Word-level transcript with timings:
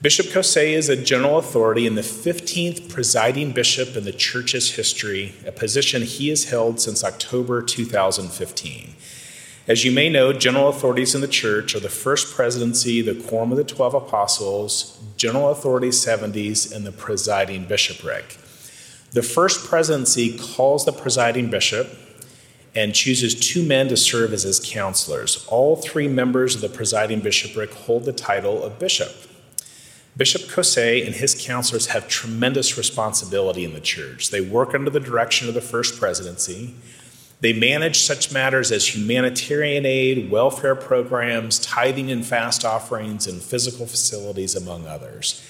Bishop 0.00 0.26
Caussé 0.26 0.74
is 0.74 0.88
a 0.88 0.94
general 0.94 1.38
authority 1.38 1.84
and 1.84 1.98
the 1.98 2.02
15th 2.02 2.88
presiding 2.88 3.50
bishop 3.50 3.96
in 3.96 4.04
the 4.04 4.12
church's 4.12 4.76
history, 4.76 5.34
a 5.44 5.50
position 5.50 6.02
he 6.02 6.28
has 6.28 6.50
held 6.50 6.80
since 6.80 7.02
October 7.02 7.60
2015. 7.62 8.94
As 9.66 9.84
you 9.84 9.90
may 9.90 10.08
know, 10.08 10.32
general 10.32 10.68
authorities 10.68 11.16
in 11.16 11.20
the 11.20 11.26
church 11.26 11.74
are 11.74 11.80
the 11.80 11.88
first 11.88 12.32
presidency, 12.32 13.02
the 13.02 13.16
Quorum 13.16 13.50
of 13.50 13.58
the 13.58 13.64
Twelve 13.64 13.92
Apostles, 13.92 15.00
general 15.16 15.50
authority 15.50 15.88
70s, 15.88 16.72
and 16.72 16.86
the 16.86 16.92
presiding 16.92 17.64
bishopric. 17.64 18.38
The 19.10 19.24
first 19.24 19.66
presidency 19.66 20.38
calls 20.38 20.84
the 20.84 20.92
presiding 20.92 21.50
bishop 21.50 21.88
and 22.72 22.94
chooses 22.94 23.34
two 23.34 23.64
men 23.64 23.88
to 23.88 23.96
serve 23.96 24.32
as 24.32 24.44
his 24.44 24.60
counselors. 24.64 25.44
All 25.48 25.74
three 25.74 26.06
members 26.06 26.54
of 26.54 26.60
the 26.60 26.68
presiding 26.68 27.18
bishopric 27.18 27.74
hold 27.74 28.04
the 28.04 28.12
title 28.12 28.62
of 28.62 28.78
bishop. 28.78 29.27
Bishop 30.18 30.50
Caussé 30.50 31.06
and 31.06 31.14
his 31.14 31.36
counselors 31.40 31.86
have 31.86 32.08
tremendous 32.08 32.76
responsibility 32.76 33.64
in 33.64 33.72
the 33.72 33.80
church. 33.80 34.30
They 34.30 34.40
work 34.40 34.74
under 34.74 34.90
the 34.90 34.98
direction 34.98 35.46
of 35.46 35.54
the 35.54 35.60
first 35.60 35.98
presidency. 35.98 36.74
They 37.40 37.52
manage 37.52 38.00
such 38.00 38.32
matters 38.32 38.72
as 38.72 38.96
humanitarian 38.96 39.86
aid, 39.86 40.28
welfare 40.28 40.74
programs, 40.74 41.60
tithing 41.60 42.10
and 42.10 42.26
fast 42.26 42.64
offerings, 42.64 43.28
and 43.28 43.40
physical 43.40 43.86
facilities, 43.86 44.56
among 44.56 44.88
others. 44.88 45.40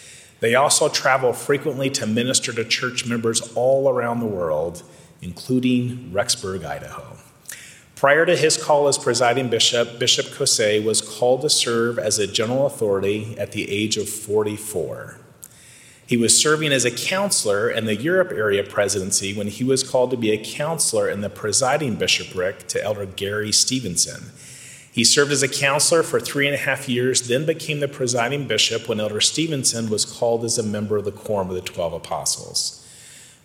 They 0.40 0.54
also 0.54 0.90
travel 0.90 1.32
frequently 1.32 1.88
to 1.90 2.06
minister 2.06 2.52
to 2.52 2.62
church 2.62 3.06
members 3.06 3.40
all 3.54 3.88
around 3.88 4.20
the 4.20 4.26
world, 4.26 4.82
including 5.22 6.10
Rexburg, 6.12 6.62
Idaho. 6.62 7.16
Prior 7.98 8.24
to 8.24 8.36
his 8.36 8.56
call 8.56 8.86
as 8.86 8.96
presiding 8.96 9.48
bishop, 9.48 9.98
Bishop 9.98 10.26
Caussé 10.26 10.80
was 10.80 11.00
called 11.00 11.40
to 11.40 11.50
serve 11.50 11.98
as 11.98 12.16
a 12.16 12.28
general 12.28 12.64
authority 12.64 13.36
at 13.36 13.50
the 13.50 13.68
age 13.68 13.96
of 13.96 14.08
44. 14.08 15.18
He 16.06 16.16
was 16.16 16.40
serving 16.40 16.70
as 16.70 16.84
a 16.84 16.92
counselor 16.92 17.68
in 17.68 17.86
the 17.86 17.96
Europe 17.96 18.30
area 18.30 18.62
presidency 18.62 19.34
when 19.36 19.48
he 19.48 19.64
was 19.64 19.82
called 19.82 20.12
to 20.12 20.16
be 20.16 20.30
a 20.30 20.40
counselor 20.40 21.10
in 21.10 21.22
the 21.22 21.28
presiding 21.28 21.96
bishopric 21.96 22.68
to 22.68 22.80
Elder 22.80 23.04
Gary 23.04 23.50
Stevenson. 23.50 24.30
He 24.92 25.02
served 25.02 25.32
as 25.32 25.42
a 25.42 25.48
counselor 25.48 26.04
for 26.04 26.20
three 26.20 26.46
and 26.46 26.54
a 26.54 26.58
half 26.58 26.88
years, 26.88 27.26
then 27.26 27.46
became 27.46 27.80
the 27.80 27.88
presiding 27.88 28.46
bishop 28.46 28.88
when 28.88 29.00
Elder 29.00 29.20
Stevenson 29.20 29.90
was 29.90 30.04
called 30.04 30.44
as 30.44 30.56
a 30.56 30.62
member 30.62 30.96
of 30.98 31.04
the 31.04 31.10
Quorum 31.10 31.48
of 31.48 31.56
the 31.56 31.62
Twelve 31.62 31.92
Apostles. 31.92 32.86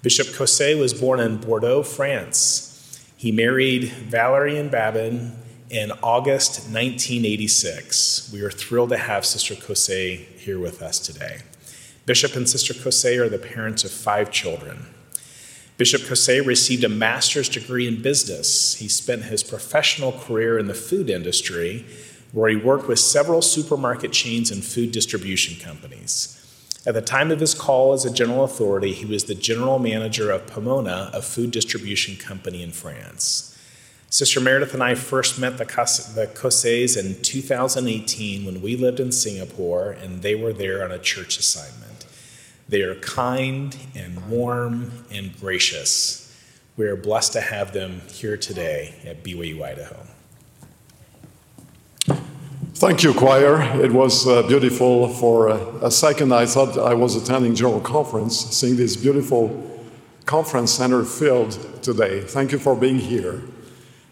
Bishop 0.03 0.27
Caussé 0.27 0.79
was 0.79 0.93
born 0.93 1.19
in 1.19 1.37
Bordeaux, 1.37 1.81
France. 1.81 2.69
He 3.23 3.31
married 3.31 3.85
Valerian 3.85 4.67
Babin 4.67 5.31
in 5.69 5.93
August 6.03 6.63
1986. 6.63 8.29
We 8.33 8.41
are 8.41 8.51
thrilled 8.51 8.89
to 8.89 8.97
have 8.97 9.25
Sister 9.25 9.55
Caussé 9.55 10.25
here 10.37 10.59
with 10.59 10.81
us 10.81 10.99
today. 10.99 11.37
Bishop 12.05 12.35
and 12.35 12.49
Sister 12.49 12.73
Caussé 12.73 13.17
are 13.19 13.29
the 13.29 13.37
parents 13.37 13.85
of 13.85 13.91
five 13.91 14.29
children. 14.29 14.87
Bishop 15.77 16.01
Caussé 16.01 16.45
received 16.45 16.83
a 16.83 16.89
master's 16.89 17.47
degree 17.47 17.87
in 17.87 18.01
business. 18.01 18.75
He 18.75 18.89
spent 18.89 19.23
his 19.23 19.41
professional 19.41 20.11
career 20.11 20.59
in 20.59 20.67
the 20.67 20.73
food 20.73 21.09
industry, 21.09 21.85
where 22.33 22.49
he 22.49 22.57
worked 22.57 22.89
with 22.89 22.99
several 22.99 23.41
supermarket 23.41 24.11
chains 24.11 24.51
and 24.51 24.65
food 24.65 24.91
distribution 24.91 25.57
companies. 25.63 26.42
At 26.85 26.95
the 26.95 27.01
time 27.01 27.31
of 27.31 27.39
his 27.39 27.53
call 27.53 27.93
as 27.93 28.03
a 28.03 28.11
general 28.11 28.43
authority, 28.43 28.91
he 28.91 29.05
was 29.05 29.23
the 29.23 29.35
general 29.35 29.79
manager 29.79 30.31
of 30.31 30.47
Pomona, 30.47 31.09
a 31.13 31.21
food 31.21 31.51
distribution 31.51 32.17
company 32.17 32.61
in 32.61 32.71
France. 32.71 33.57
Sister 34.09 34.41
Meredith 34.41 34.73
and 34.73 34.83
I 34.83 34.95
first 34.95 35.39
met 35.39 35.57
the 35.57 35.65
Caussés 35.65 36.97
in 36.97 37.21
2018 37.21 38.45
when 38.45 38.61
we 38.61 38.75
lived 38.75 38.99
in 38.99 39.13
Singapore 39.13 39.91
and 39.91 40.21
they 40.21 40.35
were 40.35 40.51
there 40.51 40.83
on 40.83 40.91
a 40.91 40.99
church 40.99 41.39
assignment. 41.39 42.05
They 42.67 42.81
are 42.81 42.95
kind 42.95 43.75
and 43.95 44.29
warm 44.29 45.05
and 45.09 45.39
gracious. 45.39 46.35
We 46.75 46.85
are 46.87 46.97
blessed 46.97 47.33
to 47.33 47.41
have 47.41 47.71
them 47.71 48.01
here 48.11 48.35
today 48.35 48.95
at 49.05 49.23
BYU 49.23 49.63
Idaho. 49.63 50.05
Thank 52.75 53.03
you, 53.03 53.13
choir. 53.13 53.61
It 53.83 53.91
was 53.91 54.27
uh, 54.27 54.41
beautiful. 54.47 55.07
For 55.07 55.49
uh, 55.49 55.57
a 55.83 55.91
second, 55.91 56.33
I 56.33 56.47
thought 56.47 56.75
I 56.75 56.95
was 56.95 57.15
attending 57.15 57.53
General 57.53 57.79
Conference, 57.79 58.35
seeing 58.35 58.77
this 58.77 58.95
beautiful 58.95 59.69
conference 60.25 60.71
center 60.71 61.05
filled 61.05 61.51
today. 61.83 62.21
Thank 62.21 62.51
you 62.51 62.57
for 62.57 62.75
being 62.75 62.97
here. 62.97 63.43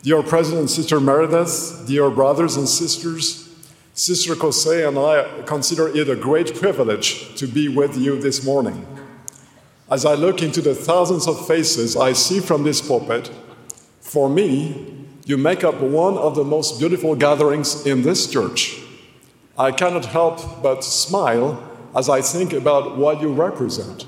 Dear 0.03 0.21
President 0.21 0.69
Sister 0.69 0.99
Meredith, 0.99 1.85
dear 1.87 2.11
brothers 2.11 2.55
and 2.55 2.69
sisters, 2.69 3.49
Sister 3.95 4.35
Caussé 4.35 4.87
and 4.87 4.95
I 4.95 5.43
consider 5.47 5.87
it 5.87 6.07
a 6.07 6.15
great 6.15 6.53
privilege 6.53 7.35
to 7.37 7.47
be 7.47 7.67
with 7.67 7.97
you 7.97 8.21
this 8.21 8.45
morning. 8.45 8.85
As 9.89 10.05
I 10.05 10.13
look 10.13 10.43
into 10.43 10.61
the 10.61 10.75
thousands 10.75 11.27
of 11.27 11.47
faces 11.47 11.97
I 11.97 12.13
see 12.13 12.39
from 12.39 12.63
this 12.63 12.79
pulpit, 12.79 13.31
for 14.01 14.29
me, 14.29 15.00
you 15.25 15.37
make 15.37 15.63
up 15.63 15.79
one 15.79 16.17
of 16.17 16.35
the 16.35 16.43
most 16.43 16.79
beautiful 16.79 17.15
gatherings 17.15 17.85
in 17.85 18.01
this 18.01 18.29
church. 18.29 18.81
I 19.57 19.71
cannot 19.71 20.05
help 20.05 20.61
but 20.63 20.83
smile 20.83 21.61
as 21.95 22.09
I 22.09 22.21
think 22.21 22.53
about 22.53 22.97
what 22.97 23.21
you 23.21 23.31
represent 23.31 24.05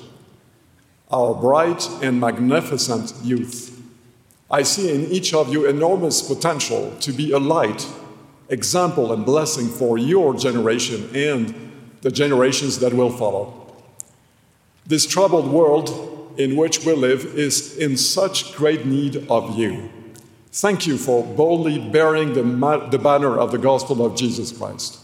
our 1.11 1.35
bright 1.35 1.87
and 2.01 2.19
magnificent 2.19 3.13
youth. 3.23 3.79
I 4.49 4.63
see 4.63 4.93
in 4.93 5.11
each 5.11 5.33
of 5.33 5.53
you 5.53 5.67
enormous 5.67 6.21
potential 6.21 6.91
to 7.01 7.11
be 7.11 7.31
a 7.31 7.37
light 7.37 7.87
example 8.49 9.13
and 9.13 9.23
blessing 9.23 9.67
for 9.67 9.97
your 9.97 10.33
generation 10.33 11.09
and 11.15 11.71
the 12.01 12.11
generations 12.11 12.79
that 12.79 12.93
will 12.93 13.11
follow. 13.11 13.75
This 14.85 15.05
troubled 15.05 15.51
world 15.51 16.33
in 16.37 16.55
which 16.55 16.83
we 16.83 16.93
live 16.93 17.25
is 17.37 17.77
in 17.77 17.95
such 17.95 18.55
great 18.55 18.85
need 18.85 19.27
of 19.29 19.57
you. 19.57 19.89
Thank 20.53 20.85
you 20.85 20.99
for 20.99 21.23
boldly 21.23 21.79
bearing 21.79 22.33
the, 22.33 22.43
ma- 22.43 22.87
the 22.87 22.99
banner 22.99 23.39
of 23.39 23.51
the 23.51 23.57
gospel 23.57 24.05
of 24.05 24.15
Jesus 24.15 24.55
Christ. 24.55 24.99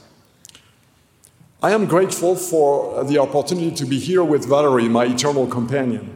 I 1.64 1.72
am 1.72 1.88
grateful 1.88 2.36
for 2.36 3.04
the 3.04 3.18
opportunity 3.18 3.72
to 3.72 3.86
be 3.88 3.98
here 3.98 4.24
with 4.24 4.48
Valerie, 4.48 4.88
my 4.88 5.06
eternal 5.06 5.48
companion. 5.48 6.16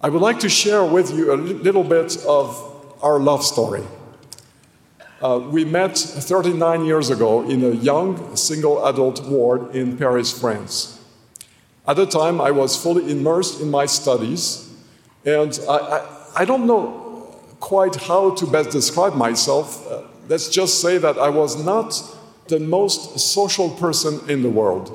I 0.00 0.08
would 0.08 0.22
like 0.22 0.40
to 0.40 0.48
share 0.48 0.82
with 0.86 1.12
you 1.12 1.34
a 1.34 1.36
little 1.36 1.84
bit 1.84 2.16
of 2.24 2.96
our 3.02 3.20
love 3.20 3.44
story. 3.44 3.84
Uh, 5.20 5.40
we 5.50 5.66
met 5.66 5.98
39 5.98 6.86
years 6.86 7.10
ago 7.10 7.42
in 7.46 7.62
a 7.62 7.72
young 7.72 8.36
single 8.36 8.86
adult 8.86 9.22
ward 9.26 9.76
in 9.76 9.98
Paris, 9.98 10.32
France. 10.32 10.98
At 11.86 11.96
the 11.96 12.06
time, 12.06 12.40
I 12.40 12.52
was 12.52 12.74
fully 12.74 13.12
immersed 13.12 13.60
in 13.60 13.70
my 13.70 13.84
studies, 13.84 14.72
and 15.26 15.60
I, 15.68 15.76
I, 15.76 16.08
I 16.36 16.44
don't 16.46 16.66
know 16.66 17.03
quite 17.64 17.96
how 17.96 18.28
to 18.34 18.46
best 18.46 18.68
describe 18.68 19.14
myself. 19.14 19.90
Uh, 19.90 20.02
let's 20.28 20.50
just 20.50 20.82
say 20.82 20.98
that 20.98 21.16
I 21.16 21.30
was 21.30 21.64
not 21.64 21.98
the 22.48 22.60
most 22.60 23.18
social 23.18 23.70
person 23.70 24.20
in 24.28 24.42
the 24.42 24.50
world. 24.50 24.86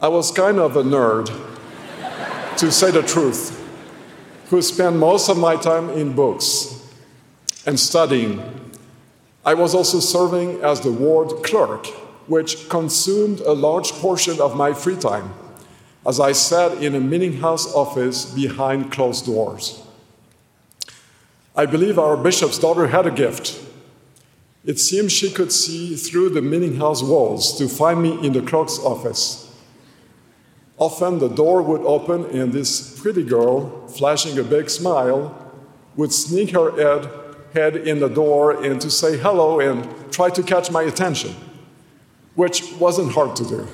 I 0.00 0.06
was 0.06 0.30
kind 0.30 0.60
of 0.60 0.76
a 0.76 0.84
nerd, 0.84 1.26
to 2.58 2.70
say 2.70 2.92
the 2.92 3.02
truth, 3.02 3.58
who 4.50 4.62
spent 4.62 4.94
most 4.94 5.28
of 5.28 5.36
my 5.36 5.56
time 5.56 5.90
in 5.90 6.12
books 6.12 6.88
and 7.66 7.78
studying 7.78 8.40
I 9.44 9.54
was 9.54 9.74
also 9.74 9.98
serving 9.98 10.60
as 10.62 10.80
the 10.80 10.92
ward 10.92 11.42
clerk, 11.42 11.86
which 12.28 12.68
consumed 12.68 13.40
a 13.40 13.52
large 13.52 13.90
portion 13.92 14.40
of 14.40 14.54
my 14.54 14.72
free 14.74 14.96
time 14.96 15.32
as 16.06 16.20
I 16.20 16.32
sat 16.32 16.82
in 16.82 16.94
a 16.94 17.00
meeting 17.00 17.40
house 17.40 17.74
office 17.74 18.26
behind 18.26 18.92
closed 18.92 19.26
doors. 19.26 19.87
I 21.58 21.66
believe 21.66 21.98
our 21.98 22.16
bishop's 22.16 22.56
daughter 22.56 22.86
had 22.86 23.04
a 23.04 23.10
gift. 23.10 23.60
It 24.64 24.78
seemed 24.78 25.10
she 25.10 25.28
could 25.28 25.50
see 25.50 25.96
through 25.96 26.30
the 26.30 26.40
meeting 26.40 26.76
house 26.76 27.02
walls 27.02 27.58
to 27.58 27.66
find 27.66 28.00
me 28.00 28.24
in 28.24 28.32
the 28.32 28.42
clerk's 28.42 28.78
office. 28.78 29.52
Often 30.78 31.18
the 31.18 31.28
door 31.28 31.60
would 31.62 31.80
open 31.80 32.26
and 32.26 32.52
this 32.52 33.00
pretty 33.00 33.24
girl, 33.24 33.88
flashing 33.88 34.38
a 34.38 34.44
big 34.44 34.70
smile, 34.70 35.34
would 35.96 36.12
sneak 36.12 36.50
her 36.50 36.70
head 36.76 37.10
head 37.54 37.74
in 37.74 37.98
the 37.98 38.08
door 38.08 38.62
and 38.62 38.80
to 38.80 38.88
say 38.88 39.16
hello 39.16 39.58
and 39.58 40.12
try 40.12 40.30
to 40.30 40.44
catch 40.44 40.70
my 40.70 40.82
attention, 40.82 41.34
which 42.36 42.72
wasn't 42.74 43.10
hard 43.10 43.34
to 43.34 43.44
do. 43.44 43.66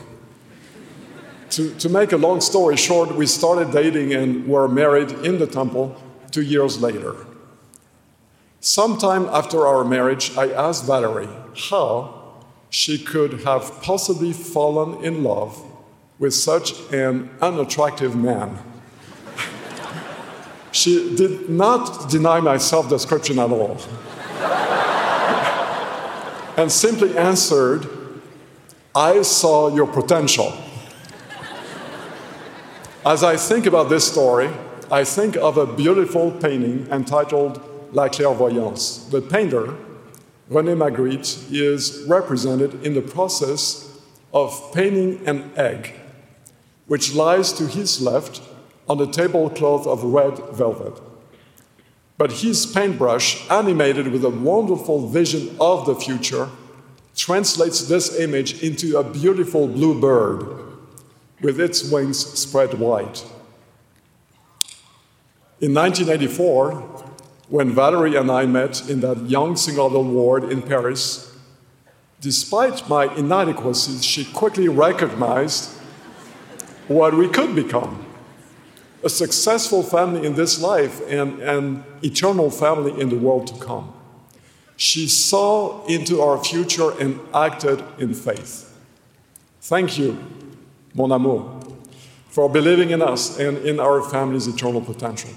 to, 1.50 1.74
to 1.74 1.90
make 1.90 2.12
a 2.12 2.16
long 2.16 2.40
story 2.40 2.76
short, 2.76 3.14
we 3.14 3.26
started 3.26 3.72
dating 3.72 4.14
and 4.14 4.48
were 4.48 4.68
married 4.68 5.10
in 5.28 5.38
the 5.38 5.46
temple 5.46 5.94
two 6.30 6.40
years 6.40 6.80
later. 6.80 7.14
Sometime 8.64 9.26
after 9.26 9.66
our 9.66 9.84
marriage, 9.84 10.34
I 10.38 10.50
asked 10.50 10.86
Valerie 10.86 11.28
how 11.68 12.38
she 12.70 12.96
could 12.96 13.42
have 13.42 13.82
possibly 13.82 14.32
fallen 14.32 15.04
in 15.04 15.22
love 15.22 15.62
with 16.18 16.32
such 16.32 16.72
an 16.90 17.28
unattractive 17.42 18.16
man. 18.16 18.56
She 20.72 21.14
did 21.14 21.50
not 21.50 22.08
deny 22.08 22.40
my 22.40 22.56
self 22.56 22.88
description 22.88 23.38
at 23.38 23.50
all. 23.50 23.76
and 26.56 26.72
simply 26.72 27.18
answered, 27.18 27.86
I 28.94 29.20
saw 29.20 29.74
your 29.74 29.86
potential. 29.86 30.54
As 33.04 33.22
I 33.22 33.36
think 33.36 33.66
about 33.66 33.90
this 33.90 34.10
story, 34.10 34.48
I 34.90 35.04
think 35.04 35.36
of 35.36 35.58
a 35.58 35.66
beautiful 35.66 36.30
painting 36.30 36.88
entitled 36.90 37.73
La 37.94 38.08
Clairvoyance. 38.08 39.06
The 39.10 39.22
painter, 39.22 39.76
René 40.50 40.76
Magritte, 40.76 41.50
is 41.52 42.04
represented 42.08 42.84
in 42.84 42.94
the 42.94 43.00
process 43.00 44.00
of 44.32 44.72
painting 44.74 45.26
an 45.26 45.52
egg, 45.56 45.94
which 46.86 47.14
lies 47.14 47.52
to 47.54 47.66
his 47.66 48.02
left 48.02 48.42
on 48.88 49.00
a 49.00 49.06
tablecloth 49.06 49.86
of 49.86 50.02
red 50.02 50.38
velvet. 50.50 51.00
But 52.18 52.32
his 52.32 52.66
paintbrush, 52.66 53.48
animated 53.48 54.08
with 54.08 54.24
a 54.24 54.30
wonderful 54.30 55.08
vision 55.08 55.56
of 55.60 55.86
the 55.86 55.94
future, 55.94 56.50
translates 57.16 57.86
this 57.86 58.18
image 58.18 58.60
into 58.62 58.98
a 58.98 59.04
beautiful 59.04 59.68
blue 59.68 60.00
bird 60.00 60.46
with 61.40 61.60
its 61.60 61.88
wings 61.90 62.18
spread 62.18 62.74
wide. 62.74 63.20
In 65.60 65.72
1984, 65.72 67.03
when 67.48 67.70
Valerie 67.70 68.16
and 68.16 68.30
I 68.30 68.46
met 68.46 68.88
in 68.88 69.00
that 69.00 69.28
young 69.28 69.56
single 69.56 70.02
ward 70.02 70.44
in 70.44 70.62
Paris, 70.62 71.36
despite 72.20 72.88
my 72.88 73.14
inadequacies, 73.14 74.04
she 74.04 74.24
quickly 74.24 74.68
recognized 74.68 75.70
what 76.88 77.14
we 77.14 77.28
could 77.28 77.54
become 77.54 78.04
a 79.04 79.08
successful 79.10 79.82
family 79.82 80.26
in 80.26 80.34
this 80.34 80.60
life 80.60 81.02
and 81.08 81.38
an 81.40 81.84
eternal 82.02 82.50
family 82.50 82.98
in 82.98 83.10
the 83.10 83.16
world 83.16 83.46
to 83.46 83.54
come. 83.62 83.92
She 84.76 85.06
saw 85.08 85.84
into 85.86 86.22
our 86.22 86.42
future 86.42 86.98
and 86.98 87.20
acted 87.34 87.84
in 87.98 88.14
faith. 88.14 88.74
Thank 89.60 89.98
you, 89.98 90.18
mon 90.94 91.12
amour, 91.12 91.60
for 92.30 92.48
believing 92.48 92.90
in 92.90 93.02
us 93.02 93.38
and 93.38 93.58
in 93.58 93.78
our 93.78 94.02
family's 94.02 94.48
eternal 94.48 94.80
potential. 94.80 95.30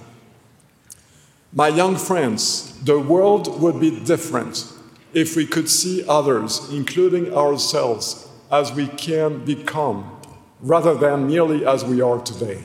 My 1.53 1.69
young 1.69 1.95
friends, 1.95 2.77
the 2.83 2.99
world 2.99 3.61
would 3.61 3.79
be 3.79 3.99
different 3.99 4.71
if 5.13 5.35
we 5.35 5.45
could 5.45 5.69
see 5.69 6.05
others, 6.07 6.69
including 6.71 7.33
ourselves, 7.33 8.27
as 8.51 8.71
we 8.71 8.87
can 8.87 9.43
become, 9.45 10.19
rather 10.61 10.93
than 10.93 11.27
merely 11.27 11.65
as 11.65 11.83
we 11.83 12.01
are 12.01 12.19
today 12.19 12.63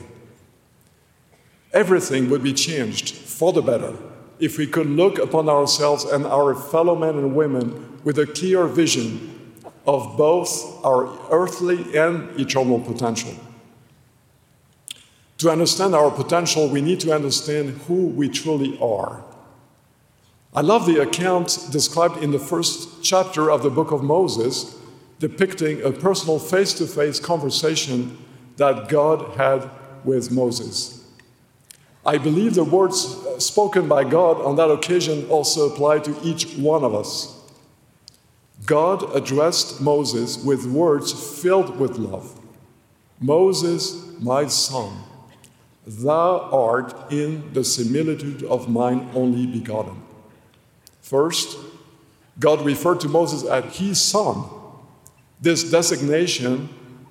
everything 1.73 2.29
would 2.29 2.43
be 2.43 2.53
changed 2.53 3.15
for 3.15 3.51
the 3.51 3.61
better 3.61 3.93
if 4.39 4.57
we 4.57 4.67
could 4.67 4.87
look 4.87 5.17
upon 5.17 5.49
ourselves 5.49 6.05
and 6.05 6.25
our 6.25 6.53
fellow 6.53 6.95
men 6.95 7.17
and 7.17 7.35
women 7.35 7.99
with 8.03 8.17
a 8.19 8.25
clear 8.25 8.67
vision 8.67 9.61
of 9.87 10.15
both 10.17 10.83
our 10.85 11.09
earthly 11.31 11.97
and 11.97 12.39
eternal 12.39 12.79
potential. 12.79 13.33
To 15.43 15.51
understand 15.51 15.93
our 15.93 16.09
potential, 16.09 16.69
we 16.69 16.79
need 16.79 17.01
to 17.01 17.13
understand 17.13 17.71
who 17.79 18.07
we 18.07 18.29
truly 18.29 18.79
are. 18.79 19.25
I 20.53 20.61
love 20.61 20.85
the 20.85 21.01
account 21.01 21.67
described 21.69 22.23
in 22.23 22.31
the 22.31 22.39
first 22.39 23.03
chapter 23.03 23.51
of 23.51 23.61
the 23.61 23.69
book 23.69 23.91
of 23.91 24.01
Moses, 24.03 24.79
depicting 25.19 25.81
a 25.81 25.91
personal 25.91 26.39
face 26.39 26.71
to 26.75 26.87
face 26.87 27.19
conversation 27.19 28.17
that 28.55 28.87
God 28.87 29.35
had 29.35 29.69
with 30.05 30.31
Moses. 30.31 31.05
I 32.05 32.19
believe 32.19 32.53
the 32.53 32.63
words 32.63 33.03
uh, 33.03 33.37
spoken 33.37 33.89
by 33.89 34.05
God 34.05 34.39
on 34.39 34.55
that 34.55 34.71
occasion 34.71 35.29
also 35.29 35.69
apply 35.69 35.99
to 36.07 36.17
each 36.23 36.55
one 36.55 36.85
of 36.85 36.95
us. 36.95 37.37
God 38.65 39.13
addressed 39.13 39.81
Moses 39.81 40.41
with 40.41 40.65
words 40.67 41.11
filled 41.41 41.81
with 41.81 41.97
love 41.97 42.39
Moses, 43.19 44.09
my 44.21 44.47
son, 44.47 45.03
thou 45.85 46.49
art 46.51 47.11
in 47.11 47.53
the 47.53 47.63
similitude 47.63 48.43
of 48.43 48.69
mine 48.69 49.09
only 49.13 49.45
begotten. 49.45 50.01
First, 51.01 51.57
God 52.39 52.65
referred 52.65 52.99
to 53.01 53.09
Moses 53.09 53.43
as 53.43 53.77
his 53.77 54.01
son. 54.01 54.45
This 55.41 55.69
designation 55.69 56.69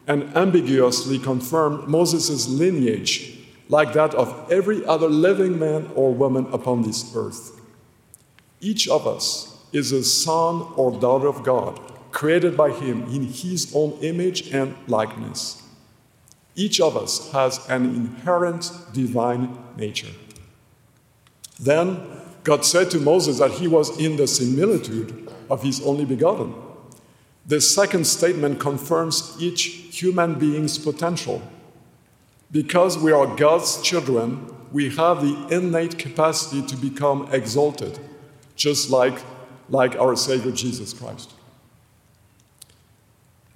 ambiguously 0.08 1.19
confirmed 1.19 1.86
Moses' 1.86 2.48
lineage 2.48 3.38
like 3.69 3.92
that 3.92 4.14
of 4.14 4.50
every 4.50 4.84
other 4.84 5.08
living 5.08 5.58
man 5.58 5.90
or 5.94 6.12
woman 6.12 6.46
upon 6.52 6.82
this 6.82 7.14
earth. 7.14 7.60
Each 8.60 8.88
of 8.88 9.06
us 9.06 9.58
is 9.72 9.92
a 9.92 10.04
son 10.04 10.66
or 10.76 10.98
daughter 10.98 11.28
of 11.28 11.42
God, 11.42 11.80
created 12.10 12.56
by 12.56 12.70
Him 12.70 13.04
in 13.04 13.26
His 13.26 13.72
own 13.75 13.92
image 14.02 14.52
and 14.52 14.76
likeness. 14.86 15.62
Each 16.54 16.81
of 16.81 16.96
us 16.96 17.31
has 17.32 17.66
an 17.69 17.84
inherent 17.84 18.70
divine 18.93 19.56
nature. 19.76 20.12
Then 21.58 22.00
God 22.44 22.64
said 22.64 22.90
to 22.90 22.99
Moses 22.99 23.38
that 23.38 23.52
he 23.52 23.69
was 23.69 23.99
in 23.99 24.16
the 24.16 24.26
similitude 24.26 25.31
of 25.49 25.62
his 25.62 25.81
only 25.82 26.04
begotten. 26.04 26.54
This 27.46 27.72
second 27.72 28.06
statement 28.06 28.60
confirms 28.60 29.37
each 29.40 29.62
human 29.62 30.38
being's 30.38 30.78
potential 30.78 31.43
because 32.50 32.99
we 32.99 33.10
are 33.12 33.34
God's 33.37 33.81
children, 33.81 34.46
we 34.72 34.90
have 34.90 35.22
the 35.22 35.56
innate 35.56 35.99
capacity 35.99 36.62
to 36.66 36.76
become 36.76 37.28
exalted, 37.32 37.99
just 38.56 38.90
like, 38.90 39.22
like 39.70 39.96
our 39.96 40.14
Savior 40.14 40.52
Jesus 40.52 40.93
Christ. 40.93 41.32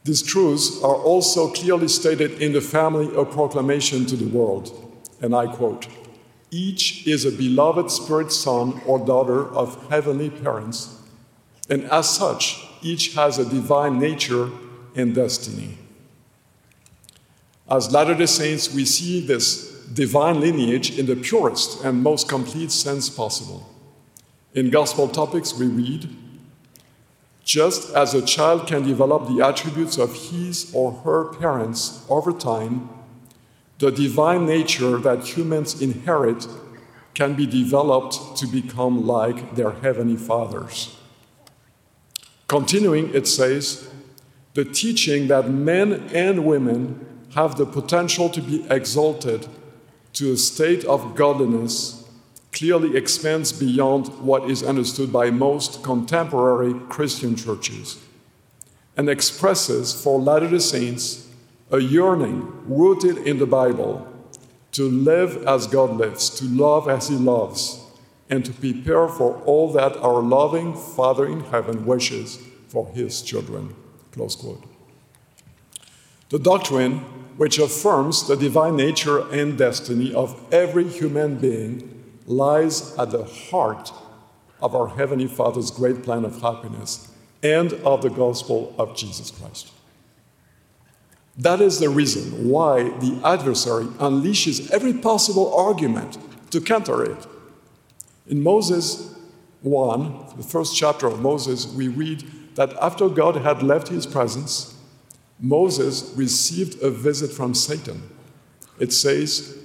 These 0.06 0.22
truths 0.22 0.80
are 0.84 0.94
also 0.94 1.50
clearly 1.50 1.88
stated 1.88 2.40
in 2.40 2.52
the 2.52 2.60
family 2.60 3.12
of 3.16 3.32
proclamation 3.32 4.06
to 4.06 4.14
the 4.14 4.28
world. 4.28 4.70
And 5.20 5.34
I 5.34 5.48
quote 5.48 5.88
Each 6.52 7.04
is 7.08 7.24
a 7.24 7.32
beloved 7.32 7.90
spirit 7.90 8.30
son 8.30 8.80
or 8.86 9.04
daughter 9.04 9.52
of 9.52 9.90
heavenly 9.90 10.30
parents, 10.30 11.02
and 11.68 11.84
as 11.90 12.08
such, 12.08 12.64
each 12.82 13.14
has 13.14 13.38
a 13.38 13.44
divine 13.44 13.98
nature 13.98 14.48
and 14.94 15.12
destiny. 15.12 15.76
As 17.68 17.92
Latter 17.92 18.14
day 18.14 18.26
Saints, 18.26 18.72
we 18.72 18.84
see 18.84 19.26
this 19.26 19.72
divine 19.92 20.40
lineage 20.40 20.96
in 20.96 21.06
the 21.06 21.16
purest 21.16 21.82
and 21.84 22.00
most 22.00 22.28
complete 22.28 22.70
sense 22.70 23.10
possible. 23.10 23.68
In 24.54 24.70
Gospel 24.70 25.08
Topics, 25.08 25.52
we 25.52 25.66
read 25.66 26.08
Just 27.46 27.94
as 27.94 28.12
a 28.12 28.26
child 28.26 28.66
can 28.66 28.82
develop 28.82 29.28
the 29.28 29.40
attributes 29.40 29.98
of 29.98 30.12
his 30.30 30.68
or 30.74 30.92
her 31.04 31.32
parents 31.34 32.04
over 32.08 32.32
time, 32.32 32.90
the 33.78 33.92
divine 33.92 34.46
nature 34.46 34.98
that 34.98 35.24
humans 35.24 35.80
inherit 35.80 36.48
can 37.14 37.34
be 37.34 37.46
developed 37.46 38.36
to 38.36 38.48
become 38.48 39.06
like 39.06 39.54
their 39.54 39.70
heavenly 39.70 40.16
fathers. 40.16 40.96
Continuing, 42.48 43.14
it 43.14 43.28
says, 43.28 43.88
the 44.54 44.64
teaching 44.64 45.28
that 45.28 45.48
men 45.48 46.08
and 46.12 46.44
women 46.44 47.28
have 47.36 47.56
the 47.56 47.66
potential 47.66 48.28
to 48.28 48.40
be 48.40 48.66
exalted 48.68 49.46
to 50.14 50.32
a 50.32 50.36
state 50.36 50.84
of 50.86 51.14
godliness 51.14 51.95
clearly 52.56 52.96
expands 52.96 53.52
beyond 53.52 54.08
what 54.24 54.50
is 54.50 54.62
understood 54.62 55.12
by 55.12 55.30
most 55.30 55.82
contemporary 55.82 56.72
Christian 56.88 57.36
churches 57.36 58.02
and 58.96 59.10
expresses 59.10 59.92
for 59.92 60.18
Latter 60.18 60.50
day 60.50 60.58
Saints 60.58 61.28
a 61.70 61.78
yearning 61.78 62.50
rooted 62.66 63.18
in 63.18 63.38
the 63.38 63.46
Bible 63.46 64.10
to 64.72 64.88
live 64.88 65.46
as 65.46 65.66
God 65.66 65.98
lives, 65.98 66.30
to 66.30 66.46
love 66.46 66.88
as 66.88 67.08
He 67.08 67.16
loves, 67.16 67.82
and 68.30 68.42
to 68.46 68.52
prepare 68.52 69.06
for 69.06 69.36
all 69.44 69.70
that 69.72 69.94
our 69.98 70.22
loving 70.22 70.74
Father 70.74 71.26
in 71.26 71.40
heaven 71.40 71.84
wishes 71.84 72.38
for 72.68 72.86
His 72.88 73.20
children. 73.20 73.74
Close 74.12 74.34
quote. 74.34 74.64
The 76.30 76.38
doctrine 76.38 77.00
which 77.36 77.58
affirms 77.58 78.26
the 78.26 78.36
divine 78.36 78.76
nature 78.76 79.28
and 79.30 79.58
destiny 79.58 80.14
of 80.14 80.40
every 80.50 80.88
human 80.88 81.36
being, 81.36 81.95
lies 82.26 82.96
at 82.98 83.10
the 83.10 83.24
heart 83.24 83.92
of 84.60 84.74
our 84.74 84.88
Heavenly 84.88 85.26
Father's 85.26 85.70
great 85.70 86.02
plan 86.02 86.24
of 86.24 86.40
happiness 86.40 87.12
and 87.42 87.72
of 87.72 88.02
the 88.02 88.10
gospel 88.10 88.74
of 88.78 88.96
Jesus 88.96 89.30
Christ. 89.30 89.72
That 91.38 91.60
is 91.60 91.78
the 91.78 91.90
reason 91.90 92.48
why 92.48 92.84
the 92.84 93.20
adversary 93.24 93.84
unleashes 93.98 94.70
every 94.70 94.94
possible 94.94 95.54
argument 95.54 96.18
to 96.50 96.60
counter 96.60 97.04
it. 97.04 97.26
In 98.26 98.42
Moses 98.42 99.14
1, 99.62 100.36
the 100.36 100.42
first 100.42 100.76
chapter 100.76 101.06
of 101.06 101.20
Moses, 101.20 101.66
we 101.66 101.88
read 101.88 102.24
that 102.54 102.72
after 102.80 103.08
God 103.08 103.36
had 103.36 103.62
left 103.62 103.88
his 103.88 104.06
presence, 104.06 104.74
Moses 105.38 106.14
received 106.16 106.82
a 106.82 106.90
visit 106.90 107.30
from 107.30 107.54
Satan. 107.54 108.02
It 108.78 108.92
says, 108.92 109.58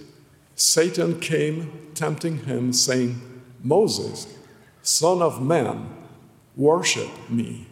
Satan 0.61 1.19
came 1.19 1.89
tempting 1.95 2.43
him, 2.45 2.71
saying, 2.71 3.19
Moses, 3.63 4.27
son 4.83 5.19
of 5.19 5.41
man, 5.41 5.89
worship 6.55 7.09
me. 7.31 7.65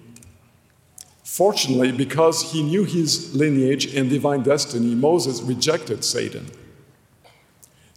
Fortunately, 1.24 1.91
because 1.91 2.51
he 2.51 2.63
knew 2.63 2.86
his 2.86 3.36
lineage 3.36 3.93
and 3.93 4.10
divine 4.10 4.41
destiny, 4.41 4.96
Moses 4.96 5.39
rejected 5.43 6.03
Satan. 6.03 6.48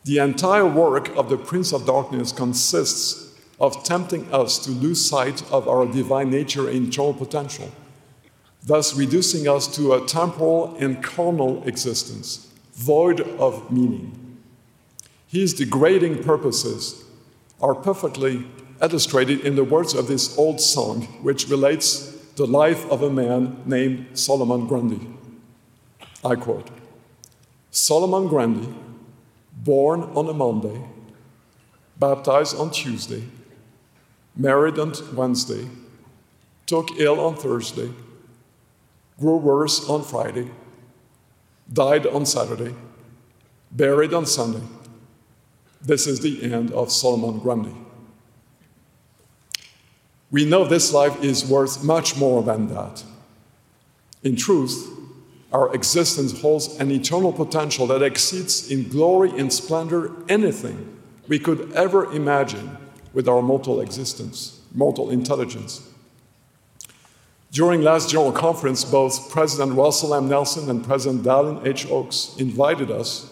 The 0.04 0.18
entire 0.18 0.66
work 0.66 1.08
of 1.16 1.30
the 1.30 1.38
Prince 1.38 1.72
of 1.72 1.86
Darkness 1.86 2.30
consists 2.30 3.34
of 3.58 3.82
tempting 3.84 4.30
us 4.30 4.58
to 4.66 4.70
lose 4.72 5.02
sight 5.02 5.42
of 5.50 5.66
our 5.68 5.86
divine 5.86 6.28
nature 6.28 6.68
and 6.68 6.88
eternal 6.88 7.14
potential, 7.14 7.72
thus 8.62 8.94
reducing 8.94 9.48
us 9.48 9.74
to 9.74 9.94
a 9.94 10.04
temporal 10.04 10.76
and 10.78 11.02
carnal 11.02 11.66
existence, 11.66 12.52
void 12.74 13.22
of 13.22 13.72
meaning. 13.72 14.21
His 15.32 15.54
degrading 15.54 16.22
purposes 16.22 17.04
are 17.58 17.74
perfectly 17.74 18.44
illustrated 18.82 19.40
in 19.40 19.56
the 19.56 19.64
words 19.64 19.94
of 19.94 20.06
this 20.06 20.36
old 20.36 20.60
song, 20.60 21.04
which 21.22 21.48
relates 21.48 22.10
the 22.36 22.46
life 22.46 22.84
of 22.90 23.02
a 23.02 23.08
man 23.08 23.62
named 23.64 24.08
Solomon 24.12 24.66
Grundy. 24.66 25.00
I 26.22 26.34
quote 26.34 26.68
Solomon 27.70 28.28
Grundy, 28.28 28.68
born 29.56 30.02
on 30.14 30.28
a 30.28 30.34
Monday, 30.34 30.84
baptized 31.98 32.58
on 32.58 32.70
Tuesday, 32.70 33.22
married 34.36 34.78
on 34.78 34.92
Wednesday, 35.14 35.66
took 36.66 36.90
ill 36.98 37.18
on 37.18 37.36
Thursday, 37.36 37.90
grew 39.18 39.38
worse 39.38 39.88
on 39.88 40.04
Friday, 40.04 40.50
died 41.72 42.06
on 42.06 42.26
Saturday, 42.26 42.74
buried 43.70 44.12
on 44.12 44.26
Sunday. 44.26 44.66
This 45.84 46.06
is 46.06 46.20
the 46.20 46.52
end 46.52 46.70
of 46.72 46.92
Solomon 46.92 47.40
Grundy. 47.40 47.74
We 50.30 50.44
know 50.44 50.64
this 50.64 50.92
life 50.92 51.22
is 51.22 51.44
worth 51.44 51.84
much 51.84 52.16
more 52.16 52.42
than 52.42 52.68
that. 52.68 53.04
In 54.22 54.36
truth, 54.36 54.88
our 55.52 55.74
existence 55.74 56.40
holds 56.40 56.78
an 56.78 56.90
eternal 56.90 57.32
potential 57.32 57.86
that 57.88 58.02
exceeds 58.02 58.70
in 58.70 58.88
glory 58.88 59.30
and 59.38 59.52
splendor 59.52 60.12
anything 60.28 60.98
we 61.28 61.38
could 61.38 61.72
ever 61.72 62.10
imagine 62.12 62.76
with 63.12 63.28
our 63.28 63.42
mortal 63.42 63.80
existence, 63.80 64.60
mortal 64.72 65.10
intelligence. 65.10 65.86
During 67.50 67.82
last 67.82 68.08
General 68.08 68.32
Conference, 68.32 68.82
both 68.84 69.30
President 69.30 69.74
Russell 69.76 70.14
M. 70.14 70.28
Nelson 70.28 70.70
and 70.70 70.82
President 70.82 71.22
Dallin 71.22 71.66
H. 71.66 71.86
Oaks 71.90 72.34
invited 72.38 72.90
us 72.90 73.31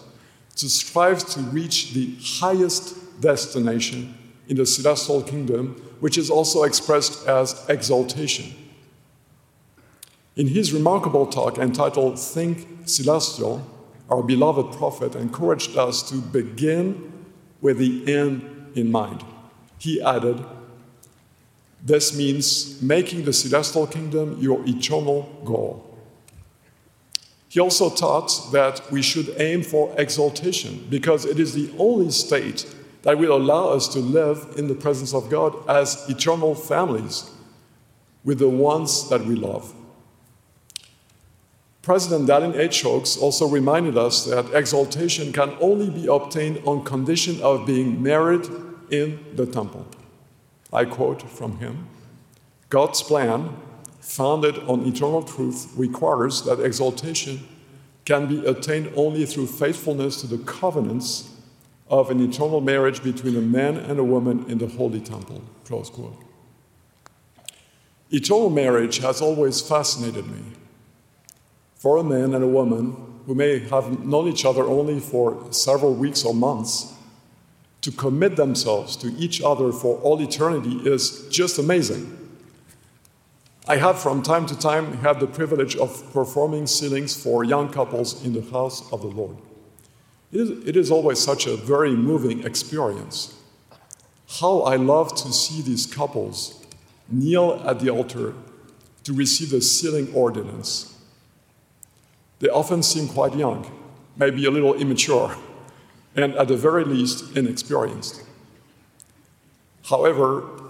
to 0.55 0.69
strive 0.69 1.25
to 1.29 1.39
reach 1.39 1.93
the 1.93 2.15
highest 2.21 3.21
destination 3.21 4.17
in 4.47 4.57
the 4.57 4.65
celestial 4.65 5.21
kingdom 5.21 5.75
which 5.99 6.17
is 6.17 6.29
also 6.29 6.63
expressed 6.63 7.27
as 7.27 7.63
exaltation. 7.69 8.53
In 10.35 10.47
his 10.47 10.73
remarkable 10.73 11.27
talk 11.27 11.57
entitled 11.57 12.19
Think 12.19 12.67
Celestial, 12.85 13.65
our 14.09 14.23
beloved 14.23 14.75
prophet 14.77 15.15
encouraged 15.15 15.77
us 15.77 16.01
to 16.09 16.15
begin 16.15 17.25
with 17.61 17.77
the 17.77 18.13
end 18.13 18.71
in 18.75 18.91
mind. 18.91 19.23
He 19.77 20.01
added, 20.01 20.43
This 21.83 22.15
means 22.15 22.81
making 22.81 23.25
the 23.25 23.33
celestial 23.33 23.87
kingdom 23.87 24.37
your 24.39 24.61
eternal 24.65 25.29
goal. 25.45 25.90
He 27.51 27.59
also 27.59 27.89
taught 27.89 28.31
that 28.53 28.89
we 28.93 29.01
should 29.01 29.35
aim 29.37 29.61
for 29.61 29.93
exaltation 29.97 30.87
because 30.89 31.25
it 31.25 31.37
is 31.37 31.53
the 31.53 31.69
only 31.77 32.09
state 32.09 32.65
that 33.01 33.17
will 33.17 33.35
allow 33.35 33.67
us 33.71 33.89
to 33.89 33.99
live 33.99 34.53
in 34.55 34.69
the 34.69 34.73
presence 34.73 35.13
of 35.13 35.29
God 35.29 35.67
as 35.67 36.09
eternal 36.09 36.55
families 36.55 37.29
with 38.23 38.39
the 38.39 38.47
ones 38.47 39.09
that 39.09 39.25
we 39.25 39.35
love. 39.35 39.73
President 41.81 42.29
Dallin 42.29 42.57
H. 42.57 42.85
Oaks 42.85 43.17
also 43.17 43.45
reminded 43.49 43.97
us 43.97 44.23
that 44.23 44.53
exaltation 44.53 45.33
can 45.33 45.53
only 45.59 45.89
be 45.89 46.07
obtained 46.07 46.61
on 46.65 46.85
condition 46.85 47.41
of 47.41 47.67
being 47.67 48.01
married 48.01 48.47
in 48.91 49.19
the 49.35 49.45
temple. 49.45 49.85
I 50.71 50.85
quote 50.85 51.29
from 51.29 51.57
him 51.57 51.89
God's 52.69 53.03
plan, 53.03 53.57
founded 54.01 54.57
on 54.67 54.85
eternal 54.85 55.23
truth, 55.23 55.71
requires 55.77 56.43
that 56.43 56.59
exaltation 56.59 57.39
can 58.05 58.27
be 58.27 58.45
attained 58.45 58.91
only 58.95 59.25
through 59.25 59.47
faithfulness 59.47 60.21
to 60.21 60.27
the 60.27 60.39
covenants 60.43 61.29
of 61.87 62.09
an 62.09 62.21
eternal 62.21 62.61
marriage 62.61 63.03
between 63.03 63.37
a 63.37 63.41
man 63.41 63.77
and 63.77 63.99
a 63.99 64.03
woman 64.03 64.45
in 64.49 64.57
the 64.57 64.67
holy 64.67 64.99
temple. 64.99 65.41
Close 65.65 65.89
quote. 65.89 66.17
Eternal 68.09 68.49
marriage 68.49 68.97
has 68.99 69.21
always 69.21 69.61
fascinated 69.61 70.27
me. 70.27 70.41
For 71.75 71.97
a 71.97 72.03
man 72.03 72.33
and 72.33 72.43
a 72.43 72.47
woman 72.47 72.95
who 73.25 73.35
may 73.35 73.59
have 73.59 74.03
known 74.05 74.27
each 74.27 74.45
other 74.45 74.63
only 74.63 74.99
for 74.99 75.51
several 75.51 75.93
weeks 75.93 76.25
or 76.25 76.33
months, 76.33 76.93
to 77.81 77.91
commit 77.91 78.35
themselves 78.35 78.95
to 78.95 79.07
each 79.17 79.41
other 79.41 79.71
for 79.71 79.97
all 79.99 80.21
eternity 80.21 80.77
is 80.85 81.27
just 81.29 81.57
amazing. 81.57 82.20
I 83.71 83.77
have 83.77 84.01
from 84.01 84.21
time 84.21 84.45
to 84.47 84.59
time 84.59 84.97
had 84.97 85.21
the 85.21 85.27
privilege 85.27 85.77
of 85.77 86.03
performing 86.11 86.67
sealings 86.67 87.15
for 87.15 87.45
young 87.45 87.69
couples 87.71 88.21
in 88.25 88.33
the 88.33 88.41
house 88.51 88.91
of 88.91 88.99
the 88.99 89.07
Lord. 89.07 89.37
It 90.33 90.41
is, 90.41 90.67
it 90.67 90.75
is 90.75 90.91
always 90.91 91.19
such 91.19 91.47
a 91.47 91.55
very 91.55 91.91
moving 91.91 92.43
experience. 92.43 93.33
How 94.41 94.63
I 94.63 94.75
love 94.75 95.15
to 95.15 95.31
see 95.31 95.61
these 95.61 95.85
couples 95.85 96.65
kneel 97.07 97.63
at 97.65 97.79
the 97.79 97.89
altar 97.89 98.33
to 99.05 99.13
receive 99.13 99.51
the 99.51 99.61
sealing 99.61 100.13
ordinance. 100.13 100.93
They 102.39 102.49
often 102.49 102.83
seem 102.83 103.07
quite 103.07 103.35
young, 103.35 103.71
maybe 104.17 104.43
a 104.43 104.51
little 104.51 104.73
immature, 104.73 105.37
and 106.17 106.35
at 106.35 106.49
the 106.49 106.57
very 106.57 106.83
least, 106.83 107.37
inexperienced. 107.37 108.21
However, 109.89 110.60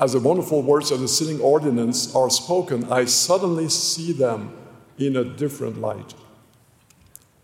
as 0.00 0.12
the 0.12 0.20
wonderful 0.20 0.62
words 0.62 0.90
of 0.90 1.00
the 1.00 1.08
sealing 1.08 1.40
ordinance 1.40 2.14
are 2.14 2.30
spoken, 2.30 2.84
I 2.90 3.04
suddenly 3.06 3.68
see 3.68 4.12
them 4.12 4.56
in 4.96 5.16
a 5.16 5.24
different 5.24 5.80
light. 5.80 6.14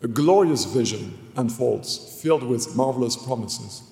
A 0.02 0.08
glorious 0.08 0.64
vision 0.64 1.18
unfolds, 1.36 2.20
filled 2.22 2.44
with 2.44 2.76
marvelous 2.76 3.16
promises. 3.16 3.82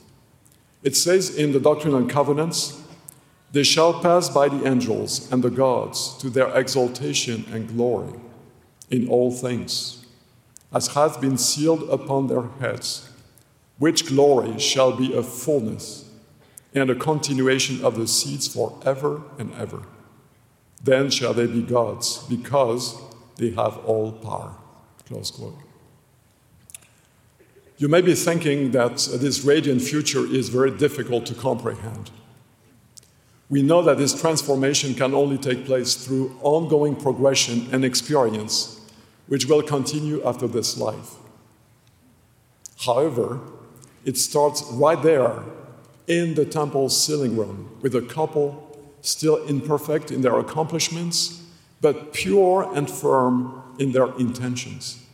It 0.82 0.96
says 0.96 1.34
in 1.34 1.52
the 1.52 1.60
Doctrine 1.60 1.94
and 1.94 2.08
Covenants, 2.08 2.80
they 3.50 3.62
shall 3.62 4.00
pass 4.00 4.28
by 4.28 4.48
the 4.48 4.66
angels 4.66 5.30
and 5.32 5.42
the 5.42 5.50
gods 5.50 6.16
to 6.18 6.30
their 6.30 6.48
exaltation 6.56 7.44
and 7.52 7.68
glory 7.68 8.18
in 8.90 9.08
all 9.08 9.30
things, 9.30 10.06
as 10.72 10.88
hath 10.88 11.20
been 11.20 11.36
sealed 11.36 11.88
upon 11.90 12.28
their 12.28 12.48
heads, 12.60 13.08
which 13.78 14.06
glory 14.06 14.58
shall 14.58 14.92
be 14.92 15.14
a 15.14 15.22
fullness 15.22 16.08
and 16.74 16.90
a 16.90 16.94
continuation 16.94 17.84
of 17.84 17.96
the 17.96 18.06
seeds 18.06 18.48
forever 18.48 19.22
and 19.38 19.52
ever. 19.54 19.82
Then 20.82 21.10
shall 21.10 21.34
they 21.34 21.46
be 21.46 21.62
gods, 21.62 22.24
because 22.28 22.96
they 23.36 23.50
have 23.50 23.78
all 23.84 24.12
power. 24.12 24.54
Close 25.06 25.30
quote. 25.30 25.56
You 27.78 27.88
may 27.88 28.00
be 28.00 28.14
thinking 28.14 28.70
that 28.72 28.96
this 29.14 29.44
radiant 29.44 29.82
future 29.82 30.24
is 30.24 30.48
very 30.48 30.70
difficult 30.70 31.26
to 31.26 31.34
comprehend. 31.34 32.10
We 33.50 33.62
know 33.62 33.82
that 33.82 33.98
this 33.98 34.18
transformation 34.18 34.94
can 34.94 35.14
only 35.14 35.36
take 35.36 35.66
place 35.66 35.94
through 35.94 36.38
ongoing 36.42 36.96
progression 36.96 37.68
and 37.72 37.84
experience, 37.84 38.80
which 39.26 39.46
will 39.46 39.62
continue 39.62 40.24
after 40.24 40.46
this 40.46 40.78
life. 40.78 41.16
However, 42.84 43.40
it 44.04 44.16
starts 44.16 44.62
right 44.72 45.00
there 45.02 45.42
in 46.06 46.34
the 46.34 46.44
temple's 46.44 47.00
sealing 47.00 47.36
room 47.36 47.76
with 47.80 47.94
a 47.94 48.02
couple 48.02 48.68
still 49.02 49.44
imperfect 49.46 50.10
in 50.10 50.22
their 50.22 50.38
accomplishments, 50.38 51.42
but 51.80 52.12
pure 52.12 52.70
and 52.74 52.90
firm 52.90 53.62
in 53.78 53.92
their 53.92 54.14
intentions. 54.16 55.04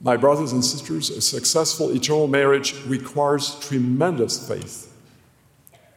My 0.00 0.16
brothers 0.16 0.52
and 0.52 0.64
sisters, 0.64 1.10
a 1.10 1.20
successful 1.20 1.90
eternal 1.90 2.28
marriage 2.28 2.74
requires 2.86 3.58
tremendous 3.58 4.46
faith. 4.46 4.94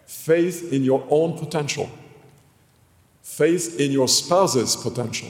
Faith 0.07 0.71
in 0.71 0.83
your 0.83 1.05
own 1.09 1.37
potential, 1.37 1.89
faith 3.21 3.79
in 3.79 3.91
your 3.91 4.07
spouse's 4.07 4.75
potential, 4.75 5.29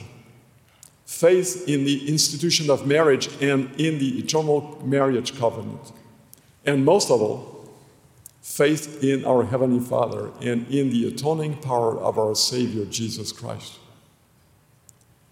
faith 1.06 1.68
in 1.68 1.84
the 1.84 2.08
institution 2.08 2.70
of 2.70 2.88
marriage 2.88 3.30
and 3.42 3.70
in 3.80 4.00
the 4.00 4.20
eternal 4.20 4.82
marriage 4.86 5.38
covenant, 5.38 5.92
and 6.66 6.86
most 6.86 7.12
of 7.12 7.22
all, 7.22 7.51
faith 8.42 9.04
in 9.04 9.24
our 9.26 9.44
Heavenly 9.44 9.80
Father 9.80 10.32
and 10.42 10.68
in 10.68 10.90
the 10.90 11.08
atoning 11.08 11.58
power 11.58 11.98
of 11.98 12.18
our 12.18 12.36
Savior 12.36 12.86
Jesus 12.86 13.32
Christ. 13.32 13.80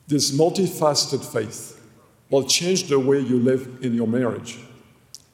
This 0.07 0.31
multifaceted 0.31 1.23
faith 1.25 1.79
will 2.29 2.43
change 2.43 2.83
the 2.83 2.99
way 2.99 3.19
you 3.19 3.39
live 3.39 3.79
in 3.81 3.93
your 3.95 4.07
marriage. 4.07 4.59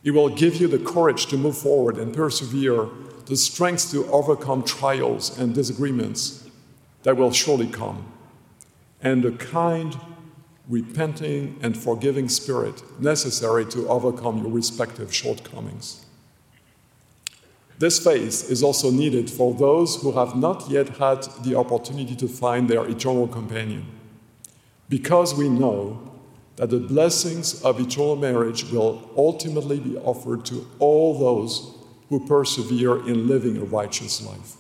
It 0.03 0.11
will 0.11 0.29
give 0.29 0.55
you 0.57 0.67
the 0.67 0.79
courage 0.79 1.25
to 1.27 1.37
move 1.37 1.57
forward 1.57 1.97
and 1.97 2.13
persevere, 2.13 2.87
the 3.25 3.35
strength 3.35 3.91
to 3.91 4.05
overcome 4.11 4.63
trials 4.63 5.37
and 5.37 5.53
disagreements 5.53 6.49
that 7.03 7.17
will 7.17 7.31
surely 7.31 7.67
come. 7.67 8.11
and 9.01 9.23
the 9.23 9.31
kind, 9.31 9.97
repenting, 10.67 11.57
and 11.61 11.77
forgiving 11.77 12.27
spirit 12.29 12.81
necessary 12.99 13.65
to 13.65 13.87
overcome 13.87 14.39
your 14.39 14.51
respective 14.51 15.13
shortcomings. 15.13 16.04
This 17.77 17.99
faith 17.99 18.49
is 18.49 18.63
also 18.63 18.89
needed 18.89 19.29
for 19.29 19.53
those 19.53 20.01
who 20.01 20.13
have 20.13 20.35
not 20.35 20.69
yet 20.69 20.89
had 20.97 21.23
the 21.43 21.55
opportunity 21.55 22.15
to 22.15 22.27
find 22.27 22.69
their 22.69 22.87
eternal 22.87 23.27
companion, 23.27 23.85
because 24.87 25.35
we 25.35 25.49
know 25.49 26.01
that 26.55 26.69
the 26.69 26.79
blessings 26.79 27.61
of 27.63 27.81
eternal 27.81 28.15
marriage 28.15 28.71
will 28.71 29.09
ultimately 29.17 29.77
be 29.77 29.97
offered 29.97 30.45
to 30.45 30.65
all 30.79 31.19
those 31.19 31.75
who 32.07 32.25
persevere 32.25 33.05
in 33.07 33.27
living 33.27 33.57
a 33.57 33.65
righteous 33.65 34.21
life. 34.25 34.55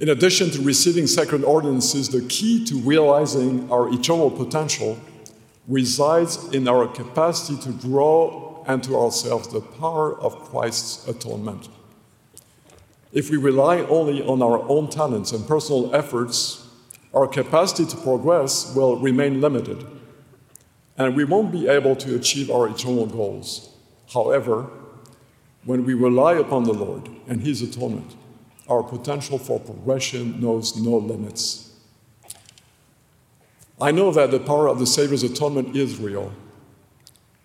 In 0.00 0.08
addition 0.08 0.50
to 0.50 0.62
receiving 0.62 1.06
sacred 1.06 1.44
ordinances, 1.44 2.08
the 2.08 2.22
key 2.22 2.64
to 2.64 2.74
realizing 2.78 3.70
our 3.70 3.88
eternal 3.94 4.32
potential 4.32 4.98
resides 5.68 6.52
in 6.52 6.66
our 6.66 6.88
capacity 6.88 7.56
to 7.62 7.70
draw 7.70 8.51
unto 8.66 8.96
ourselves 8.96 9.48
the 9.48 9.60
power 9.60 10.18
of 10.20 10.50
Christ's 10.50 11.06
atonement. 11.08 11.68
If 13.12 13.30
we 13.30 13.36
rely 13.36 13.80
only 13.80 14.22
on 14.22 14.42
our 14.42 14.62
own 14.68 14.88
talents 14.88 15.32
and 15.32 15.46
personal 15.46 15.94
efforts, 15.94 16.66
our 17.12 17.26
capacity 17.26 17.84
to 17.90 17.96
progress 17.98 18.74
will 18.74 18.96
remain 18.96 19.40
limited, 19.40 19.86
and 20.96 21.14
we 21.14 21.24
won't 21.24 21.52
be 21.52 21.68
able 21.68 21.94
to 21.96 22.14
achieve 22.14 22.50
our 22.50 22.68
eternal 22.68 23.06
goals. 23.06 23.68
However, 24.12 24.70
when 25.64 25.84
we 25.84 25.94
rely 25.94 26.34
upon 26.34 26.64
the 26.64 26.72
Lord 26.72 27.08
and 27.28 27.42
His 27.42 27.60
atonement, 27.62 28.16
our 28.68 28.82
potential 28.82 29.38
for 29.38 29.60
progression 29.60 30.40
knows 30.40 30.76
no 30.76 30.96
limits. 30.96 31.70
I 33.80 33.90
know 33.90 34.10
that 34.12 34.30
the 34.30 34.40
power 34.40 34.68
of 34.68 34.78
the 34.78 34.86
Savior's 34.86 35.22
atonement 35.22 35.76
is 35.76 35.98
real, 35.98 36.32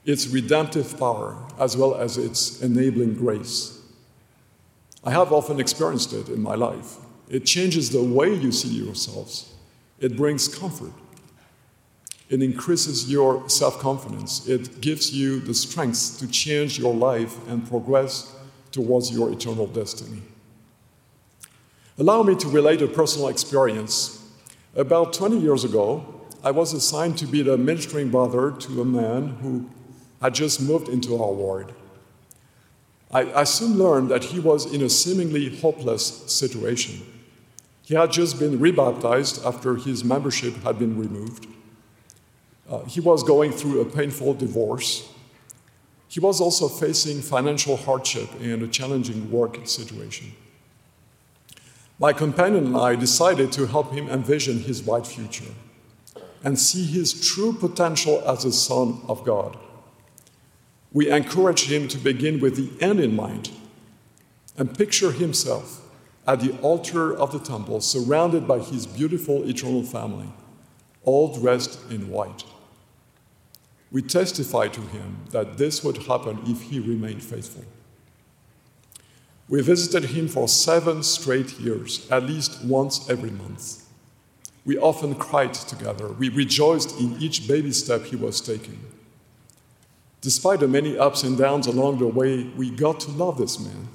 its 0.08 0.26
redemptive 0.26 0.98
power, 0.98 1.36
as 1.60 1.76
well 1.76 1.94
as 1.94 2.18
its 2.18 2.62
enabling 2.62 3.14
grace. 3.14 3.78
I 5.04 5.12
have 5.12 5.34
often 5.34 5.60
experienced 5.60 6.14
it 6.14 6.30
in 6.30 6.42
my 6.42 6.56
life. 6.56 6.96
It 7.30 7.46
changes 7.46 7.90
the 7.90 8.02
way 8.02 8.34
you 8.34 8.54
see 8.54 8.70
yourselves, 8.70 9.54
it 10.00 10.16
brings 10.16 10.48
comfort, 10.48 10.94
it 12.30 12.42
increases 12.42 13.12
your 13.12 13.50
self 13.50 13.80
confidence, 13.80 14.48
it 14.48 14.80
gives 14.80 15.14
you 15.14 15.42
the 15.42 15.54
strength 15.54 16.20
to 16.20 16.28
change 16.28 16.80
your 16.80 16.94
life 16.94 17.36
and 17.50 17.68
progress 17.68 18.34
towards 18.72 19.12
your 19.12 19.30
eternal 19.32 19.68
destiny. 19.68 20.22
Allow 21.98 22.24
me 22.24 22.36
to 22.36 22.48
relate 22.48 22.82
a 22.82 22.88
personal 22.88 23.28
experience. 23.28 24.24
About 24.74 25.12
20 25.12 25.40
years 25.40 25.66
ago, 25.66 26.06
I 26.44 26.52
was 26.52 26.72
assigned 26.72 27.18
to 27.18 27.26
be 27.26 27.42
the 27.42 27.58
ministering 27.58 28.10
brother 28.10 28.52
to 28.52 28.82
a 28.82 28.86
man 28.86 29.30
who 29.42 29.70
had 30.21 30.33
just 30.33 30.62
moved 30.62 30.89
into 30.89 31.21
our 31.21 31.31
ward. 31.31 31.74
I, 33.12 33.41
I 33.41 33.43
soon 33.45 33.77
learned 33.77 34.09
that 34.09 34.25
he 34.25 34.39
was 34.39 34.71
in 34.71 34.81
a 34.81 34.89
seemingly 34.89 35.55
hopeless 35.57 36.24
situation. 36.31 37.05
He 37.83 37.95
had 37.95 38.12
just 38.12 38.38
been 38.38 38.59
rebaptized 38.59 39.45
after 39.45 39.75
his 39.75 40.03
membership 40.03 40.55
had 40.63 40.77
been 40.77 41.00
removed. 41.00 41.47
Uh, 42.69 42.83
he 42.83 43.00
was 43.00 43.24
going 43.24 43.51
through 43.51 43.79
a 43.79 43.86
painful 43.86 44.33
divorce. 44.33 45.09
He 46.09 46.19
was 46.19 46.41
also 46.41 46.67
facing 46.67 47.21
financial 47.21 47.77
hardship 47.77 48.29
and 48.41 48.62
a 48.62 48.67
challenging 48.67 49.31
work 49.31 49.65
situation. 49.65 50.33
My 52.00 52.12
companion 52.12 52.67
and 52.67 52.77
I 52.77 52.95
decided 52.95 53.51
to 53.53 53.67
help 53.67 53.93
him 53.93 54.09
envision 54.09 54.59
his 54.59 54.81
bright 54.81 55.07
future 55.07 55.53
and 56.43 56.59
see 56.59 56.86
his 56.86 57.27
true 57.27 57.53
potential 57.53 58.21
as 58.27 58.45
a 58.45 58.51
son 58.51 59.01
of 59.07 59.24
God. 59.24 59.57
We 60.98 61.12
encouraged 61.12 61.69
him 61.69 61.88
to 61.89 61.98
begin 62.00 62.39
with 62.39 62.56
the 62.56 62.84
end 62.84 63.00
in 63.00 63.15
mind 63.15 63.52
and 64.58 64.76
picture 64.76 65.12
himself 65.12 65.88
at 66.26 66.39
the 66.39 66.58
altar 66.62 67.15
of 67.15 67.32
the 67.32 67.38
temple, 67.38 67.82
surrounded 67.82 68.48
by 68.48 68.58
his 68.58 68.88
beautiful 68.88 69.48
eternal 69.48 69.84
family, 69.84 70.34
all 71.04 71.39
dressed 71.39 71.80
in 71.91 72.10
white. 72.10 72.45
We 73.91 74.02
testified 74.02 74.74
to 74.74 74.82
him 74.82 75.17
that 75.30 75.60
this 75.60 75.84
would 75.84 75.98
happen 75.98 76.39
if 76.48 76.63
he 76.63 76.80
remained 76.80 77.24
faithful. 77.24 77.65
We 79.48 79.62
visited 79.62 80.10
him 80.10 80.28
for 80.28 80.48
seven 80.48 81.04
straight 81.04 81.60
years, 81.60 82.10
at 82.10 82.24
least 82.24 82.65
once 82.65 83.08
every 83.08 83.30
month. 83.30 83.84
We 84.65 84.80
often 84.80 85.13
cried 85.13 85.54
together. 85.54 86.08
We 86.08 86.30
rejoiced 86.30 87.00
in 87.00 87.21
each 87.21 87.48
baby 87.48 87.71
step 87.71 88.06
he 88.06 88.15
was 88.15 88.41
taking. 88.41 88.80
Despite 90.21 90.60
the 90.60 90.67
many 90.67 90.97
ups 90.97 91.23
and 91.23 91.38
downs 91.38 91.67
along 91.67 91.99
the 91.99 92.08
way, 92.08 92.43
we 92.56 92.69
got 92.69 92.99
to 93.01 93.12
love 93.12 93.38
this 93.38 93.60
man 93.60 93.88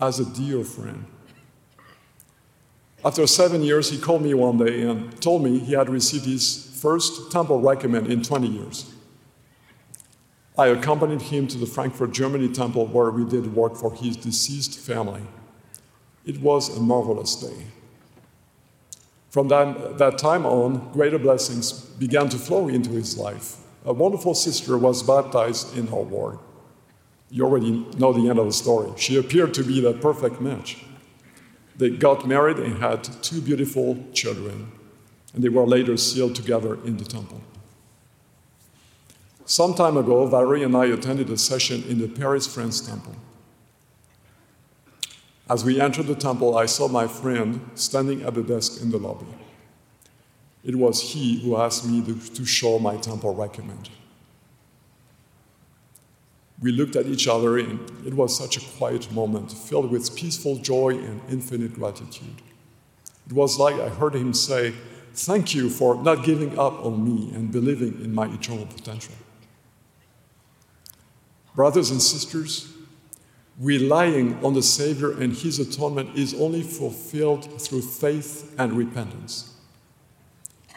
as 0.00 0.20
a 0.20 0.24
dear 0.24 0.64
friend. 0.64 1.06
After 3.04 3.26
seven 3.26 3.62
years, 3.62 3.90
he 3.90 3.98
called 3.98 4.22
me 4.22 4.32
one 4.34 4.58
day 4.58 4.82
and 4.82 5.20
told 5.20 5.42
me 5.42 5.58
he 5.58 5.72
had 5.72 5.88
received 5.88 6.24
his 6.24 6.78
first 6.80 7.32
temple 7.32 7.60
recommend 7.60 8.06
in 8.06 8.22
20 8.22 8.46
years. 8.46 8.92
I 10.56 10.66
accompanied 10.66 11.22
him 11.22 11.46
to 11.48 11.58
the 11.58 11.66
Frankfurt, 11.66 12.12
Germany 12.12 12.48
temple 12.48 12.86
where 12.86 13.10
we 13.10 13.24
did 13.24 13.54
work 13.54 13.74
for 13.76 13.94
his 13.94 14.16
deceased 14.16 14.78
family. 14.78 15.22
It 16.26 16.40
was 16.40 16.76
a 16.76 16.80
marvelous 16.80 17.34
day. 17.34 17.66
From 19.30 19.48
that, 19.48 19.98
that 19.98 20.18
time 20.18 20.44
on, 20.44 20.92
greater 20.92 21.18
blessings 21.18 21.72
began 21.72 22.28
to 22.28 22.38
flow 22.38 22.68
into 22.68 22.90
his 22.90 23.16
life. 23.16 23.61
A 23.84 23.92
wonderful 23.92 24.34
sister 24.34 24.78
was 24.78 25.02
baptized 25.02 25.76
in 25.76 25.90
ward. 25.90 26.38
You 27.30 27.44
already 27.44 27.86
know 27.96 28.12
the 28.12 28.28
end 28.28 28.38
of 28.38 28.46
the 28.46 28.52
story. 28.52 28.92
She 28.96 29.16
appeared 29.16 29.54
to 29.54 29.64
be 29.64 29.80
the 29.80 29.92
perfect 29.94 30.40
match. 30.40 30.84
They 31.76 31.90
got 31.90 32.28
married 32.28 32.58
and 32.58 32.78
had 32.78 33.02
two 33.22 33.40
beautiful 33.40 33.98
children, 34.12 34.70
and 35.34 35.42
they 35.42 35.48
were 35.48 35.66
later 35.66 35.96
sealed 35.96 36.34
together 36.34 36.74
in 36.84 36.98
the 36.98 37.04
temple. 37.04 37.40
Some 39.46 39.74
time 39.74 39.96
ago, 39.96 40.26
Valerie 40.26 40.62
and 40.62 40.76
I 40.76 40.86
attended 40.86 41.28
a 41.30 41.38
session 41.38 41.82
in 41.88 41.98
the 41.98 42.08
Paris 42.08 42.46
France 42.46 42.80
Temple. 42.80 43.16
As 45.50 45.64
we 45.64 45.80
entered 45.80 46.06
the 46.06 46.14
temple, 46.14 46.56
I 46.56 46.66
saw 46.66 46.86
my 46.86 47.06
friend 47.08 47.68
standing 47.74 48.22
at 48.22 48.34
the 48.34 48.42
desk 48.42 48.80
in 48.80 48.90
the 48.90 48.98
lobby. 48.98 49.26
It 50.64 50.76
was 50.76 51.12
he 51.12 51.40
who 51.40 51.56
asked 51.56 51.86
me 51.86 52.02
to 52.34 52.44
show 52.44 52.78
my 52.78 52.96
temple 52.96 53.34
recommend. 53.34 53.90
We 56.60 56.70
looked 56.70 56.94
at 56.94 57.06
each 57.06 57.26
other, 57.26 57.58
and 57.58 57.80
it 58.06 58.14
was 58.14 58.36
such 58.36 58.56
a 58.56 58.60
quiet 58.78 59.10
moment, 59.10 59.50
filled 59.50 59.90
with 59.90 60.14
peaceful 60.14 60.56
joy 60.56 60.90
and 60.90 61.20
infinite 61.28 61.74
gratitude. 61.74 62.40
It 63.26 63.32
was 63.32 63.58
like 63.58 63.74
I 63.74 63.88
heard 63.88 64.14
him 64.14 64.32
say, 64.32 64.72
Thank 65.14 65.54
you 65.54 65.68
for 65.68 66.02
not 66.02 66.24
giving 66.24 66.58
up 66.58 66.84
on 66.84 67.04
me 67.04 67.34
and 67.34 67.52
believing 67.52 68.00
in 68.02 68.14
my 68.14 68.32
eternal 68.32 68.64
potential. 68.64 69.14
Brothers 71.54 71.90
and 71.90 72.00
sisters, 72.00 72.72
relying 73.60 74.42
on 74.42 74.54
the 74.54 74.62
Savior 74.62 75.12
and 75.12 75.34
His 75.34 75.58
atonement 75.58 76.16
is 76.16 76.32
only 76.34 76.62
fulfilled 76.62 77.60
through 77.60 77.82
faith 77.82 78.54
and 78.58 78.72
repentance. 78.72 79.54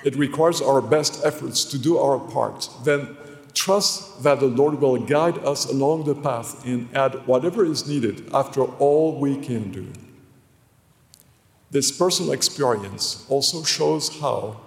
It 0.06 0.16
requires 0.16 0.62
our 0.62 0.82
best 0.82 1.26
efforts 1.26 1.66
to 1.66 1.80
do 1.80 1.98
our 1.98 2.20
part. 2.20 2.70
Then 2.84 3.18
trust 3.56 4.22
that 4.22 4.40
the 4.40 4.46
Lord 4.46 4.80
will 4.80 4.98
guide 4.98 5.40
us 5.40 5.66
along 5.66 6.04
the 6.06 6.14
path 6.14 6.64
and 6.64 6.96
add 6.96 7.26
whatever 7.26 7.66
is 7.66 7.88
needed 7.88 8.30
after 8.32 8.62
all 8.64 9.20
we 9.20 9.36
can 9.36 9.72
do. 9.72 9.88
This 11.72 11.92
personal 11.92 12.34
experience 12.34 13.26
also 13.30 13.64
shows 13.64 14.20
how, 14.22 14.62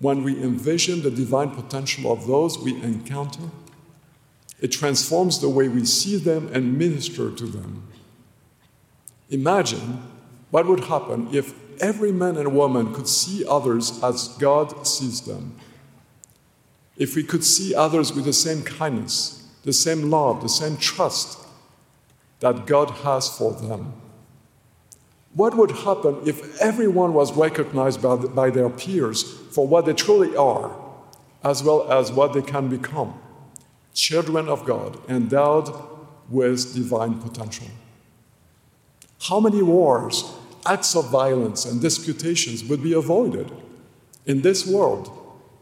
when 0.00 0.24
we 0.24 0.42
envision 0.42 1.02
the 1.02 1.10
divine 1.10 1.52
potential 1.52 2.10
of 2.10 2.26
those 2.26 2.58
we 2.58 2.74
encounter, 2.82 3.50
it 4.60 4.72
transforms 4.72 5.38
the 5.38 5.48
way 5.48 5.68
we 5.68 5.84
see 5.84 6.16
them 6.16 6.50
and 6.52 6.76
minister 6.76 7.30
to 7.30 7.46
them. 7.46 7.86
Imagine 9.30 10.02
what 10.50 10.66
would 10.66 10.80
happen 10.80 11.28
if 11.32 11.54
every 11.80 12.12
man 12.12 12.36
and 12.36 12.54
woman 12.54 12.94
could 12.94 13.08
see 13.08 13.44
others 13.46 14.02
as 14.02 14.28
God 14.38 14.86
sees 14.86 15.22
them. 15.22 15.56
If 16.96 17.14
we 17.14 17.22
could 17.22 17.44
see 17.44 17.74
others 17.74 18.12
with 18.12 18.24
the 18.24 18.32
same 18.32 18.62
kindness, 18.62 19.46
the 19.64 19.72
same 19.72 20.10
love, 20.10 20.42
the 20.42 20.48
same 20.48 20.76
trust 20.76 21.38
that 22.40 22.66
God 22.66 22.90
has 22.90 23.28
for 23.28 23.52
them. 23.52 23.92
What 25.34 25.56
would 25.56 25.70
happen 25.70 26.20
if 26.26 26.60
everyone 26.60 27.12
was 27.12 27.36
recognized 27.36 28.02
by, 28.02 28.16
the, 28.16 28.28
by 28.28 28.50
their 28.50 28.70
peers 28.70 29.22
for 29.22 29.66
what 29.66 29.86
they 29.86 29.92
truly 29.92 30.36
are, 30.36 30.74
as 31.44 31.62
well 31.62 31.90
as 31.92 32.10
what 32.10 32.32
they 32.32 32.42
can 32.42 32.68
become? 32.68 33.18
children 33.98 34.48
of 34.48 34.64
God, 34.64 34.98
endowed 35.08 35.74
with 36.30 36.74
divine 36.74 37.20
potential. 37.20 37.66
How 39.20 39.40
many 39.40 39.60
wars, 39.60 40.24
acts 40.68 40.94
of 40.94 41.10
violence, 41.10 41.64
and 41.64 41.80
disputations 41.80 42.62
would 42.64 42.82
be 42.82 42.92
avoided 42.92 43.50
In 44.26 44.42
this 44.42 44.66
world, 44.66 45.10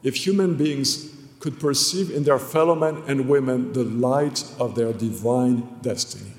if 0.02 0.16
human 0.16 0.56
beings 0.56 1.12
could 1.38 1.60
perceive 1.60 2.10
in 2.10 2.24
their 2.24 2.40
fellow 2.40 2.74
men 2.74 3.02
and 3.06 3.28
women 3.28 3.72
the 3.72 3.84
light 3.84 4.44
of 4.58 4.74
their 4.74 4.92
divine 4.92 5.62
destiny. 5.82 6.32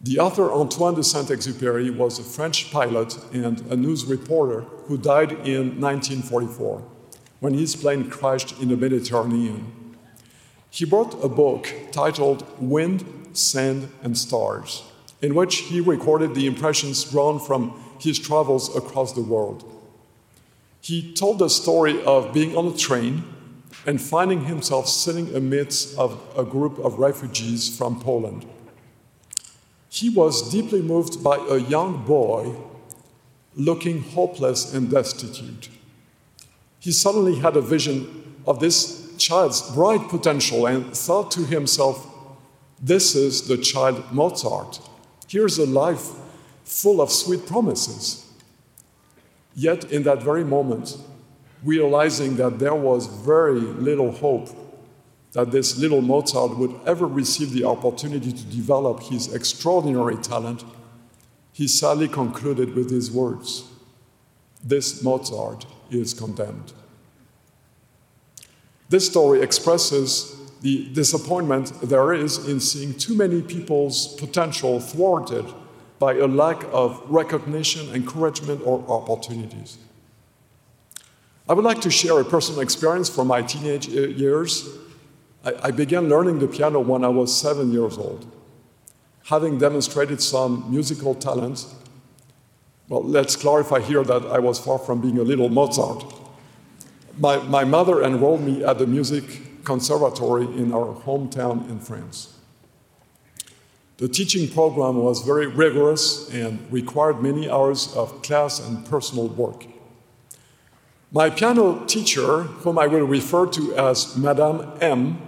The 0.00 0.18
author 0.18 0.50
Antoine 0.50 0.96
de 0.96 1.04
Saint 1.04 1.28
Exupéry 1.28 1.96
was 1.96 2.18
a 2.18 2.24
French 2.24 2.72
pilot 2.72 3.16
and 3.32 3.60
a 3.70 3.76
news 3.76 4.04
reporter 4.04 4.62
who 4.86 4.98
died 4.98 5.30
in 5.46 5.80
1944 5.80 6.82
when 7.38 7.54
his 7.54 7.76
plane 7.76 8.10
crashed 8.10 8.60
in 8.60 8.68
the 8.68 8.76
Mediterranean. 8.76 9.72
He 10.70 10.84
wrote 10.84 11.14
a 11.22 11.28
book 11.28 11.68
titled 11.92 12.44
Wind, 12.58 13.04
Sand, 13.32 13.88
and 14.02 14.18
Stars, 14.18 14.82
in 15.22 15.34
which 15.36 15.58
he 15.58 15.80
recorded 15.80 16.34
the 16.34 16.46
impressions 16.46 17.04
drawn 17.04 17.38
from 17.38 17.80
his 17.98 18.18
travels 18.18 18.74
across 18.76 19.12
the 19.12 19.22
world. 19.22 19.64
He 20.80 21.14
told 21.14 21.38
the 21.38 21.48
story 21.48 22.02
of 22.02 22.34
being 22.34 22.56
on 22.56 22.66
a 22.66 22.76
train 22.76 23.24
and 23.86 24.00
finding 24.00 24.44
himself 24.44 24.88
sitting 24.88 25.34
amidst 25.34 25.96
of 25.96 26.20
a 26.36 26.44
group 26.44 26.78
of 26.80 26.98
refugees 26.98 27.76
from 27.76 28.00
Poland. 28.00 28.44
He 29.88 30.08
was 30.08 30.50
deeply 30.50 30.82
moved 30.82 31.22
by 31.22 31.36
a 31.36 31.58
young 31.58 32.04
boy 32.04 32.56
looking 33.54 34.02
hopeless 34.02 34.74
and 34.74 34.90
destitute. 34.90 35.68
He 36.80 36.90
suddenly 36.90 37.36
had 37.36 37.56
a 37.56 37.60
vision 37.60 38.40
of 38.46 38.58
this 38.58 39.14
child's 39.18 39.62
bright 39.72 40.08
potential 40.08 40.66
and 40.66 40.96
thought 40.96 41.30
to 41.32 41.40
himself, 41.44 42.06
This 42.80 43.14
is 43.14 43.46
the 43.46 43.58
child 43.58 44.12
Mozart. 44.12 44.80
Here's 45.32 45.56
a 45.56 45.64
life 45.64 46.10
full 46.62 47.00
of 47.00 47.10
sweet 47.10 47.46
promises. 47.46 48.30
Yet, 49.54 49.90
in 49.90 50.02
that 50.02 50.22
very 50.22 50.44
moment, 50.44 50.98
realizing 51.64 52.36
that 52.36 52.58
there 52.58 52.74
was 52.74 53.06
very 53.06 53.60
little 53.60 54.12
hope 54.12 54.50
that 55.32 55.50
this 55.50 55.78
little 55.78 56.02
Mozart 56.02 56.58
would 56.58 56.78
ever 56.84 57.06
receive 57.06 57.54
the 57.54 57.64
opportunity 57.64 58.30
to 58.30 58.44
develop 58.44 59.04
his 59.04 59.32
extraordinary 59.32 60.16
talent, 60.16 60.64
he 61.54 61.66
sadly 61.66 62.08
concluded 62.08 62.74
with 62.74 62.90
these 62.90 63.10
words 63.10 63.64
This 64.62 65.02
Mozart 65.02 65.64
is 65.90 66.12
condemned. 66.12 66.74
This 68.90 69.06
story 69.06 69.40
expresses 69.40 70.36
the 70.62 70.88
disappointment 70.92 71.72
there 71.82 72.12
is 72.12 72.48
in 72.48 72.60
seeing 72.60 72.94
too 72.94 73.14
many 73.14 73.42
people's 73.42 74.14
potential 74.14 74.80
thwarted 74.80 75.44
by 75.98 76.14
a 76.14 76.26
lack 76.26 76.64
of 76.72 77.02
recognition, 77.08 77.94
encouragement, 77.94 78.60
or 78.64 78.84
opportunities. 78.88 79.78
I 81.48 81.52
would 81.52 81.64
like 81.64 81.80
to 81.82 81.90
share 81.90 82.18
a 82.20 82.24
personal 82.24 82.60
experience 82.60 83.08
from 83.08 83.26
my 83.26 83.42
teenage 83.42 83.88
uh, 83.88 84.08
years 84.08 84.68
I, 85.44 85.54
I 85.64 85.70
began 85.70 86.08
learning 86.08 86.38
the 86.38 86.48
piano 86.48 86.80
when 86.80 87.04
I 87.04 87.08
was 87.08 87.36
seven 87.36 87.72
years 87.72 87.98
old. 87.98 88.26
Having 89.24 89.58
demonstrated 89.58 90.20
some 90.20 90.70
musical 90.70 91.14
talent, 91.14 91.66
well, 92.88 93.02
let's 93.02 93.36
clarify 93.36 93.80
here 93.80 94.04
that 94.04 94.26
I 94.26 94.38
was 94.38 94.58
far 94.58 94.78
from 94.78 95.00
being 95.00 95.18
a 95.18 95.22
little 95.22 95.48
Mozart. 95.48 96.04
My, 97.18 97.38
my 97.38 97.64
mother 97.64 98.02
enrolled 98.02 98.42
me 98.42 98.64
at 98.64 98.78
the 98.78 98.86
music 98.86 99.24
conservatory 99.64 100.44
in 100.44 100.72
our 100.72 100.94
hometown 100.94 101.68
in 101.70 101.80
France. 101.80 102.38
The 103.98 104.08
teaching 104.08 104.48
program 104.48 104.96
was 104.96 105.22
very 105.22 105.46
rigorous 105.46 106.28
and 106.30 106.60
required 106.72 107.22
many 107.22 107.48
hours 107.48 107.94
of 107.94 108.22
class 108.22 108.58
and 108.58 108.84
personal 108.84 109.28
work. 109.28 109.66
My 111.12 111.30
piano 111.30 111.84
teacher, 111.84 112.42
whom 112.42 112.78
I 112.78 112.86
will 112.86 113.04
refer 113.04 113.46
to 113.46 113.76
as 113.76 114.16
Madame 114.16 114.72
M, 114.80 115.20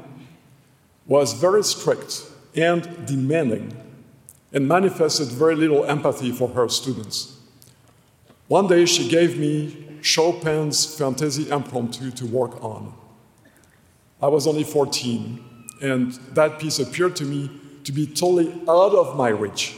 was 1.06 1.34
very 1.34 1.62
strict 1.62 2.22
and 2.56 3.06
demanding 3.06 3.76
and 4.52 4.66
manifested 4.66 5.28
very 5.28 5.54
little 5.54 5.84
empathy 5.84 6.32
for 6.32 6.48
her 6.48 6.68
students. 6.68 7.36
One 8.48 8.66
day 8.66 8.86
she 8.86 9.08
gave 9.08 9.38
me 9.38 9.98
Chopin's 10.00 10.98
Fantaisie 10.98 11.50
Impromptu 11.50 12.10
to 12.12 12.26
work 12.26 12.62
on. 12.64 12.94
I 14.24 14.28
was 14.28 14.46
only 14.46 14.64
14, 14.64 15.44
and 15.82 16.12
that 16.32 16.58
piece 16.58 16.78
appeared 16.78 17.14
to 17.16 17.24
me 17.24 17.50
to 17.84 17.92
be 17.92 18.06
totally 18.06 18.50
out 18.66 18.94
of 18.94 19.18
my 19.18 19.28
reach. 19.28 19.76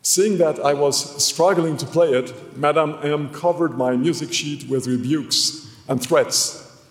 Seeing 0.00 0.38
that 0.38 0.58
I 0.58 0.72
was 0.72 1.22
struggling 1.22 1.76
to 1.76 1.84
play 1.84 2.14
it, 2.14 2.56
Madame 2.56 2.98
M 3.02 3.28
covered 3.28 3.76
my 3.76 3.94
music 3.94 4.32
sheet 4.32 4.70
with 4.70 4.86
rebukes 4.86 5.70
and 5.86 6.02
threats, 6.02 6.82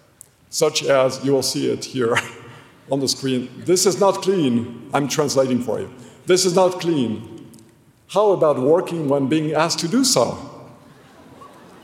such 0.51 0.83
as 0.83 1.25
you 1.25 1.31
will 1.31 1.41
see 1.41 1.71
it 1.71 1.83
here. 1.83 2.15
on 2.91 2.99
the 2.99 3.07
screen, 3.07 3.49
this 3.65 3.87
is 3.87 3.99
not 3.99 4.21
clean. 4.21 4.87
I'm 4.93 5.07
translating 5.07 5.63
for 5.63 5.79
you. 5.79 5.91
This 6.27 6.45
is 6.45 6.53
not 6.53 6.79
clean. 6.79 7.49
How 8.09 8.33
about 8.33 8.59
working 8.59 9.09
when 9.09 9.25
being 9.25 9.53
asked 9.53 9.79
to 9.79 9.87
do 9.87 10.03
so? 10.03 10.37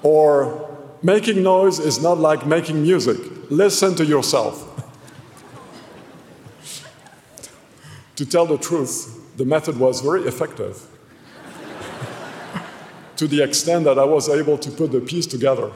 Or 0.03 0.69
making 1.01 1.41
noise 1.41 1.79
is 1.79 1.99
not 1.99 2.19
like 2.19 2.45
making 2.45 2.83
music. 2.83 3.17
Listen 3.49 3.95
to 3.95 4.05
yourself. 4.05 4.66
To 8.17 8.25
tell 8.25 8.45
the 8.45 8.58
truth, 8.58 9.38
the 9.38 9.45
method 9.45 9.77
was 9.80 10.01
very 10.01 10.23
effective 10.23 10.86
to 13.15 13.27
the 13.27 13.41
extent 13.41 13.86
that 13.86 13.97
I 13.97 14.03
was 14.03 14.27
able 14.27 14.58
to 14.58 14.71
put 14.71 14.91
the 14.91 14.99
piece 14.99 15.27
together. 15.27 15.71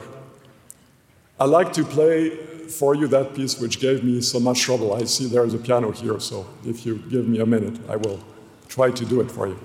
I 1.40 1.44
like 1.44 1.72
to 1.74 1.84
play 1.84 2.30
for 2.68 2.94
you 2.94 3.06
that 3.08 3.34
piece 3.34 3.60
which 3.60 3.80
gave 3.80 4.02
me 4.02 4.20
so 4.20 4.40
much 4.40 4.60
trouble. 4.60 4.92
I 4.92 5.04
see 5.04 5.26
there's 5.26 5.54
a 5.54 5.58
piano 5.58 5.92
here, 5.92 6.18
so 6.18 6.46
if 6.64 6.84
you 6.84 6.96
give 7.10 7.28
me 7.28 7.38
a 7.40 7.46
minute, 7.46 7.78
I 7.88 7.96
will 7.96 8.20
try 8.68 8.90
to 8.90 9.04
do 9.04 9.20
it 9.20 9.30
for 9.30 9.46
you. 9.46 9.58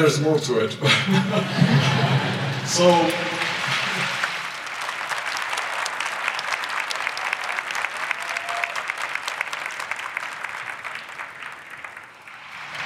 There's 0.00 0.20
more 0.20 0.38
to 0.38 0.60
it. 0.60 0.72
so, 2.66 2.90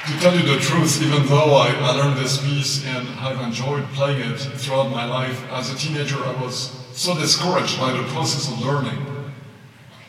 to 0.07 0.20
tell 0.20 0.35
you 0.35 0.42
the 0.42 0.59
truth, 0.61 1.00
even 1.03 1.24
though 1.27 1.55
I, 1.55 1.68
I, 1.70 1.92
learned 1.92 2.18
this 2.18 2.44
piece 2.44 2.85
and 2.85 3.09
I've 3.20 3.40
enjoyed 3.40 3.85
playing 3.92 4.33
it 4.33 4.38
throughout 4.38 4.90
my 4.90 5.05
life, 5.05 5.40
as 5.53 5.72
a 5.72 5.77
teenager 5.77 6.16
I 6.16 6.42
was 6.42 6.72
so 6.94 7.14
discouraged 7.14 7.79
by 7.79 7.92
the 7.92 8.03
process 8.09 8.50
of 8.50 8.61
learning 8.61 9.07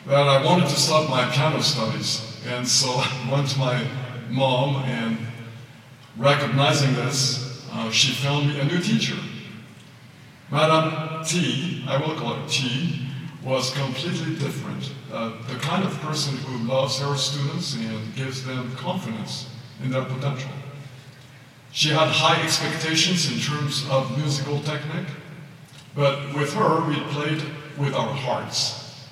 that 0.06 0.26
I 0.26 0.44
wanted 0.44 0.68
to 0.68 0.76
stop 0.76 1.08
my 1.08 1.24
piano 1.30 1.62
studies. 1.62 2.40
And 2.46 2.66
so 2.66 2.88
I 2.96 3.28
went 3.30 3.48
to 3.50 3.58
my 3.60 3.86
mom 4.28 4.82
and 4.84 5.18
recognizing 6.16 6.94
this, 6.94 7.66
uh, 7.72 7.90
she 7.90 8.12
found 8.12 8.48
me 8.48 8.60
a 8.60 8.64
new 8.64 8.80
teacher. 8.80 9.16
Madame 10.50 11.24
T, 11.24 11.84
I 11.88 11.96
will 11.98 12.14
call 12.14 12.34
her 12.34 12.48
T, 12.48 13.08
was 13.42 13.70
completely 13.74 14.34
different. 14.36 14.92
Uh, 15.12 15.32
the 15.48 15.54
kind 15.60 15.84
of 15.84 15.92
person 16.00 16.36
who 16.38 16.66
loves 16.66 16.98
her 16.98 17.16
students 17.16 17.74
and 17.76 18.14
gives 18.14 18.44
them 18.44 18.74
confidence 18.76 19.48
in 19.82 19.90
their 19.90 20.04
potential. 20.04 20.50
She 21.72 21.90
had 21.90 22.08
high 22.08 22.42
expectations 22.42 23.30
in 23.30 23.38
terms 23.38 23.86
of 23.90 24.16
musical 24.16 24.60
technique, 24.60 25.08
but 25.94 26.34
with 26.34 26.52
her, 26.54 26.88
we 26.88 26.96
played 27.12 27.42
with 27.76 27.94
our 27.94 28.14
hearts. 28.14 29.06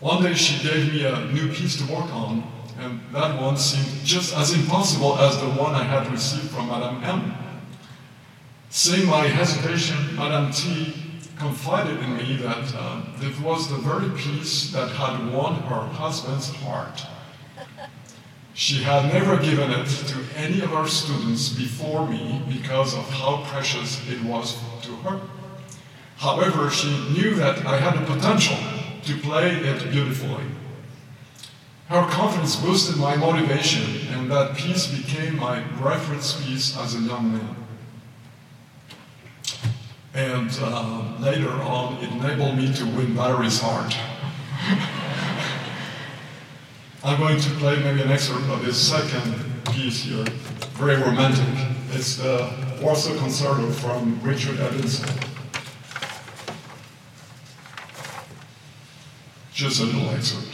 One 0.00 0.22
day 0.22 0.34
she 0.34 0.62
gave 0.68 0.92
me 0.92 1.04
a 1.04 1.24
new 1.32 1.48
piece 1.52 1.76
to 1.78 1.92
work 1.92 2.12
on, 2.12 2.42
and 2.78 3.00
that 3.12 3.40
one 3.40 3.56
seemed 3.56 4.04
just 4.04 4.36
as 4.36 4.52
impossible 4.52 5.18
as 5.18 5.38
the 5.38 5.50
one 5.50 5.74
I 5.74 5.84
had 5.84 6.10
received 6.10 6.50
from 6.50 6.68
Madame 6.68 7.02
M. 7.04 7.34
Seeing 8.70 9.08
my 9.08 9.26
hesitation, 9.26 10.16
Madame 10.16 10.52
T 10.52 10.94
confided 11.38 11.98
in 12.02 12.16
me 12.16 12.36
that 12.36 12.74
uh, 12.76 13.02
it 13.20 13.38
was 13.40 13.68
the 13.68 13.76
very 13.76 14.10
piece 14.10 14.72
that 14.72 14.88
had 14.90 15.32
won 15.32 15.54
her 15.62 15.86
husband's 15.94 16.50
heart. 16.50 17.04
She 18.54 18.82
had 18.82 19.12
never 19.12 19.36
given 19.36 19.70
it 19.70 19.86
to 19.86 20.16
any 20.36 20.60
of 20.60 20.72
our 20.72 20.86
students 20.86 21.48
before 21.48 22.08
me 22.08 22.42
because 22.48 22.94
of 22.94 23.08
how 23.10 23.44
precious 23.46 24.00
it 24.08 24.22
was 24.22 24.56
to 24.82 24.94
her. 24.96 25.20
However, 26.16 26.70
she 26.70 26.90
knew 27.10 27.34
that 27.34 27.66
I 27.66 27.78
had 27.78 28.00
the 28.00 28.06
potential 28.14 28.56
to 29.04 29.16
play 29.18 29.50
it 29.56 29.90
beautifully. 29.90 30.44
Her 31.88 32.06
confidence 32.08 32.56
boosted 32.56 32.96
my 32.96 33.14
motivation, 33.14 34.08
and 34.08 34.30
that 34.30 34.56
piece 34.56 34.86
became 34.86 35.36
my 35.36 35.62
reference 35.80 36.42
piece 36.42 36.76
as 36.78 36.94
a 36.94 37.00
young 37.00 37.32
man. 37.32 37.56
And 40.14 40.50
uh, 40.62 41.16
later 41.18 41.50
on, 41.50 42.02
it 42.02 42.10
enabled 42.10 42.56
me 42.56 42.72
to 42.72 42.84
win 42.86 43.08
Valerie's 43.14 43.60
heart. 43.60 43.94
I'm 47.04 47.18
going 47.18 47.38
to 47.38 47.50
play 47.56 47.78
maybe 47.82 48.00
an 48.00 48.10
excerpt 48.10 48.48
of 48.48 48.64
his 48.64 48.80
second 48.80 49.34
piece 49.72 50.04
here, 50.04 50.24
very 50.78 50.96
romantic. 50.96 51.44
It's 51.90 52.16
the 52.16 52.50
Warsaw 52.80 53.14
Concerto 53.18 53.70
from 53.72 54.18
Richard 54.22 54.56
Addinsell. 54.56 55.30
Just 59.52 59.80
a 59.80 59.84
little 59.84 60.08
excerpt. 60.10 60.53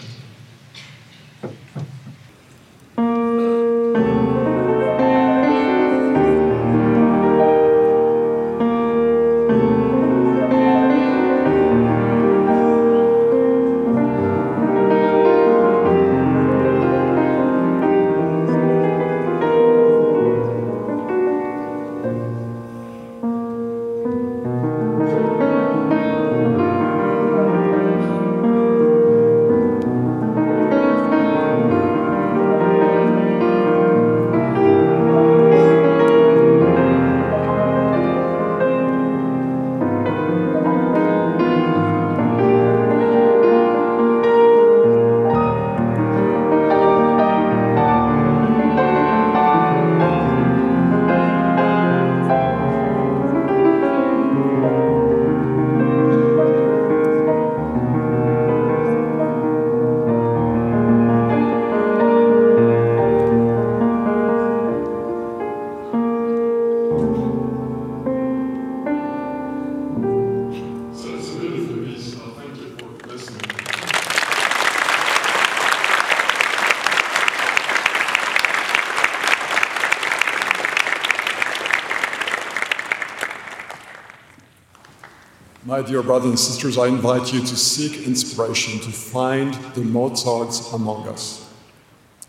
My 85.65 85.83
dear 85.83 86.03
brothers 86.03 86.31
and 86.31 86.39
sisters, 86.39 86.79
I 86.79 86.87
invite 86.87 87.35
you 87.35 87.41
to 87.41 87.57
seek 87.57 88.07
inspiration, 88.07 88.81
to 88.81 88.91
find 88.91 89.53
the 89.75 89.83
Mozarts 89.83 90.73
among 90.73 91.07
us. 91.07 91.53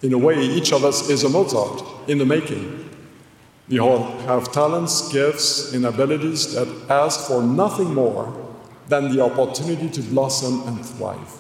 In 0.02 0.12
a 0.12 0.18
way, 0.18 0.38
each 0.42 0.74
of 0.74 0.84
us 0.84 1.10
is 1.10 1.24
a 1.24 1.30
Mozart 1.30 2.10
in 2.10 2.18
the 2.18 2.26
making. 2.26 2.90
We 3.70 3.80
all 3.80 4.04
have 4.28 4.52
talents, 4.52 5.14
gifts, 5.14 5.74
and 5.74 5.86
abilities 5.86 6.54
that 6.56 6.68
ask 6.90 7.26
for 7.26 7.42
nothing 7.42 7.94
more 7.94 8.36
than 8.90 9.16
the 9.16 9.24
opportunity 9.24 9.90
to 9.90 10.02
blossom 10.02 10.68
and 10.68 10.86
thrive. 10.86 11.38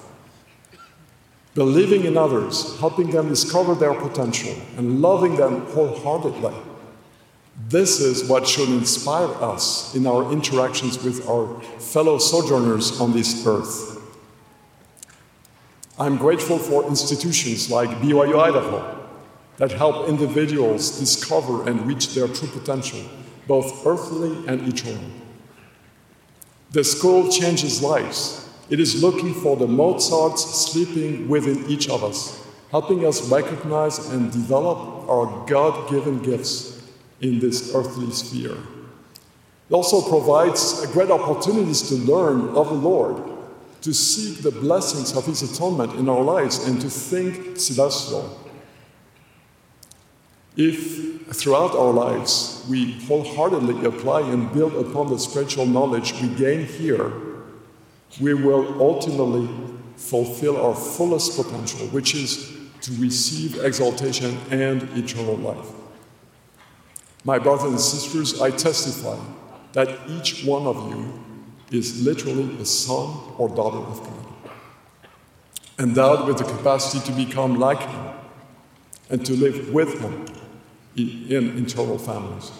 Believing 1.55 2.05
in 2.05 2.15
others, 2.15 2.79
helping 2.79 3.11
them 3.11 3.27
discover 3.27 3.75
their 3.75 3.95
potential, 3.95 4.55
and 4.77 5.01
loving 5.01 5.35
them 5.35 5.65
wholeheartedly 5.65 6.53
this 7.67 7.99
is 7.99 8.27
what 8.27 8.47
should 8.47 8.69
inspire 8.69 9.33
us 9.43 9.93
in 9.95 10.07
our 10.07 10.31
interactions 10.31 11.01
with 11.03 11.27
our 11.27 11.61
fellow 11.79 12.17
sojourners 12.17 12.99
on 12.99 13.13
this 13.13 13.45
earth. 13.45 13.99
I'm 15.99 16.17
grateful 16.17 16.57
for 16.57 16.87
institutions 16.87 17.69
like 17.69 17.89
BYU 17.99 18.41
Idaho 18.41 19.07
that 19.57 19.71
help 19.71 20.07
individuals 20.09 20.99
discover 20.99 21.69
and 21.69 21.85
reach 21.85 22.15
their 22.15 22.27
true 22.27 22.47
potential, 22.47 23.01
both 23.47 23.85
earthly 23.85 24.47
and 24.47 24.67
eternal. 24.67 25.11
The 26.71 26.83
school 26.83 27.29
changes 27.29 27.83
lives. 27.83 28.49
It 28.69 28.79
is 28.79 29.03
looking 29.03 29.33
for 29.33 29.57
the 29.57 29.67
Mozarts 29.67 30.41
sleeping 30.41 31.27
within 31.27 31.65
each 31.69 31.89
of 31.89 32.03
us, 32.03 32.43
helping 32.71 33.05
us 33.05 33.29
recognize 33.29 33.99
and 34.09 34.31
develop 34.31 35.07
our 35.09 35.45
God 35.45 35.89
given 35.91 36.19
gifts 36.23 36.80
in 37.21 37.39
this 37.39 37.73
earthly 37.73 38.11
sphere. 38.11 38.57
It 39.69 39.73
also 39.73 40.01
provides 40.09 40.85
great 40.87 41.09
opportunities 41.09 41.87
to 41.89 41.95
learn 41.95 42.49
of 42.49 42.67
the 42.67 42.75
Lord, 42.75 43.23
to 43.81 43.93
seek 43.93 44.43
the 44.43 44.51
blessings 44.51 45.15
of 45.15 45.25
His 45.25 45.41
atonement 45.41 45.93
in 45.93 46.09
our 46.09 46.21
lives, 46.21 46.67
and 46.67 46.81
to 46.81 46.89
think 46.89 47.57
celestial. 47.57 48.37
If 50.57 51.31
throughout 51.33 51.73
our 51.75 51.93
lives 51.93 52.65
we 52.69 52.99
wholeheartedly 53.03 53.85
apply 53.85 54.21
and 54.29 54.51
build 54.51 54.75
upon 54.75 55.09
the 55.09 55.17
spiritual 55.17 55.65
knowledge 55.65 56.13
we 56.21 56.27
gain 56.35 56.65
here, 56.65 57.11
we 58.19 58.33
will 58.33 58.81
ultimately 58.81 59.47
fulfill 59.95 60.61
our 60.61 60.75
fullest 60.75 61.37
potential, 61.37 61.87
which 61.87 62.13
is 62.13 62.51
to 62.81 62.91
receive 62.93 63.63
exaltation 63.63 64.37
and 64.49 64.83
eternal 64.97 65.37
life. 65.37 65.80
My 67.23 67.37
brothers 67.37 67.71
and 67.71 67.79
sisters, 67.79 68.41
I 68.41 68.49
testify 68.49 69.17
that 69.73 69.89
each 70.09 70.43
one 70.43 70.65
of 70.65 70.89
you 70.89 71.19
is 71.69 72.03
literally 72.03 72.57
a 72.59 72.65
son 72.65 73.33
or 73.37 73.47
daughter 73.49 73.77
of 73.77 73.99
God, 73.99 74.59
endowed 75.79 76.27
with 76.27 76.39
the 76.39 76.43
capacity 76.43 77.05
to 77.11 77.25
become 77.25 77.59
like 77.59 77.79
Him 77.79 78.05
and 79.09 79.25
to 79.25 79.33
live 79.33 79.71
with 79.71 79.99
Him 79.99 80.25
in 80.95 81.63
eternal 81.63 81.99
families. 81.99 82.51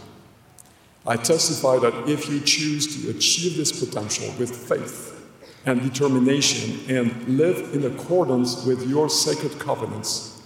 I 1.08 1.15
testify 1.17 1.80
that 1.80 2.08
if 2.08 2.30
you 2.30 2.39
choose 2.41 3.02
to 3.02 3.10
achieve 3.10 3.58
this 3.58 3.84
potential 3.84 4.32
with 4.38 4.56
faith 4.56 5.28
and 5.65 5.82
determination 5.82 6.80
and 6.88 7.38
live 7.38 7.74
in 7.74 7.86
accordance 7.86 8.63
with 8.65 8.88
your 8.88 9.10
sacred 9.10 9.60
covenants, 9.60 10.41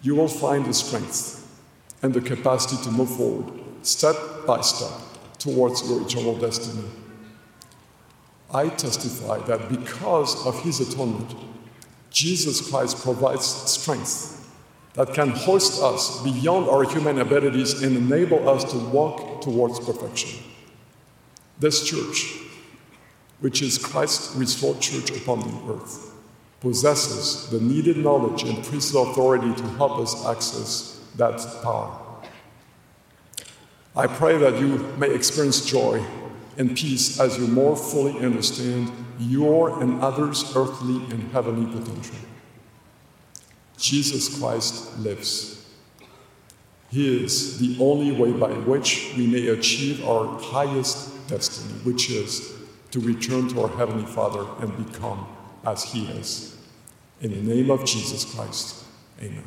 you 0.00 0.14
will 0.14 0.28
find 0.28 0.64
the 0.64 0.72
strength 0.72 1.43
and 2.04 2.12
the 2.12 2.20
capacity 2.20 2.76
to 2.84 2.90
move 2.90 3.08
forward 3.16 3.50
step 3.80 4.14
by 4.46 4.60
step 4.60 4.92
towards 5.38 5.88
your 5.88 6.02
eternal 6.02 6.36
destiny. 6.36 6.86
I 8.52 8.68
testify 8.68 9.38
that 9.46 9.70
because 9.70 10.46
of 10.46 10.62
his 10.62 10.80
atonement, 10.80 11.34
Jesus 12.10 12.70
Christ 12.70 13.02
provides 13.02 13.46
strength 13.46 14.54
that 14.92 15.14
can 15.14 15.30
hoist 15.30 15.82
us 15.82 16.22
beyond 16.22 16.68
our 16.68 16.84
human 16.84 17.20
abilities 17.20 17.82
and 17.82 17.96
enable 17.96 18.50
us 18.50 18.70
to 18.70 18.78
walk 18.90 19.40
towards 19.40 19.80
perfection. 19.80 20.44
This 21.58 21.88
church, 21.88 22.36
which 23.40 23.62
is 23.62 23.78
Christ's 23.78 24.36
restored 24.36 24.78
church 24.78 25.10
upon 25.10 25.40
the 25.40 25.72
earth, 25.72 26.14
possesses 26.60 27.48
the 27.48 27.60
needed 27.60 27.96
knowledge 27.96 28.42
and 28.42 28.62
priestly 28.62 29.00
authority 29.00 29.54
to 29.54 29.66
help 29.78 29.98
us 29.98 30.26
access 30.26 30.93
that 31.16 31.40
power. 31.62 32.00
I 33.96 34.06
pray 34.06 34.36
that 34.38 34.58
you 34.60 34.78
may 34.98 35.14
experience 35.14 35.64
joy 35.64 36.04
and 36.56 36.76
peace 36.76 37.20
as 37.20 37.38
you 37.38 37.46
more 37.46 37.76
fully 37.76 38.18
understand 38.24 38.90
your 39.18 39.80
and 39.82 40.00
others' 40.00 40.52
earthly 40.56 40.96
and 41.14 41.30
heavenly 41.32 41.66
potential. 41.66 42.16
Jesus 43.76 44.38
Christ 44.38 44.98
lives. 44.98 45.64
He 46.90 47.24
is 47.24 47.58
the 47.58 47.76
only 47.82 48.12
way 48.12 48.32
by 48.32 48.52
which 48.52 49.12
we 49.16 49.26
may 49.26 49.48
achieve 49.48 50.06
our 50.06 50.38
highest 50.40 51.28
destiny, 51.28 51.74
which 51.82 52.10
is 52.10 52.54
to 52.92 53.00
return 53.00 53.48
to 53.48 53.62
our 53.62 53.68
Heavenly 53.68 54.06
Father 54.06 54.46
and 54.60 54.86
become 54.86 55.26
as 55.66 55.82
He 55.82 56.06
is. 56.06 56.56
In 57.20 57.32
the 57.32 57.54
name 57.54 57.70
of 57.70 57.84
Jesus 57.84 58.24
Christ, 58.32 58.84
amen. 59.20 59.42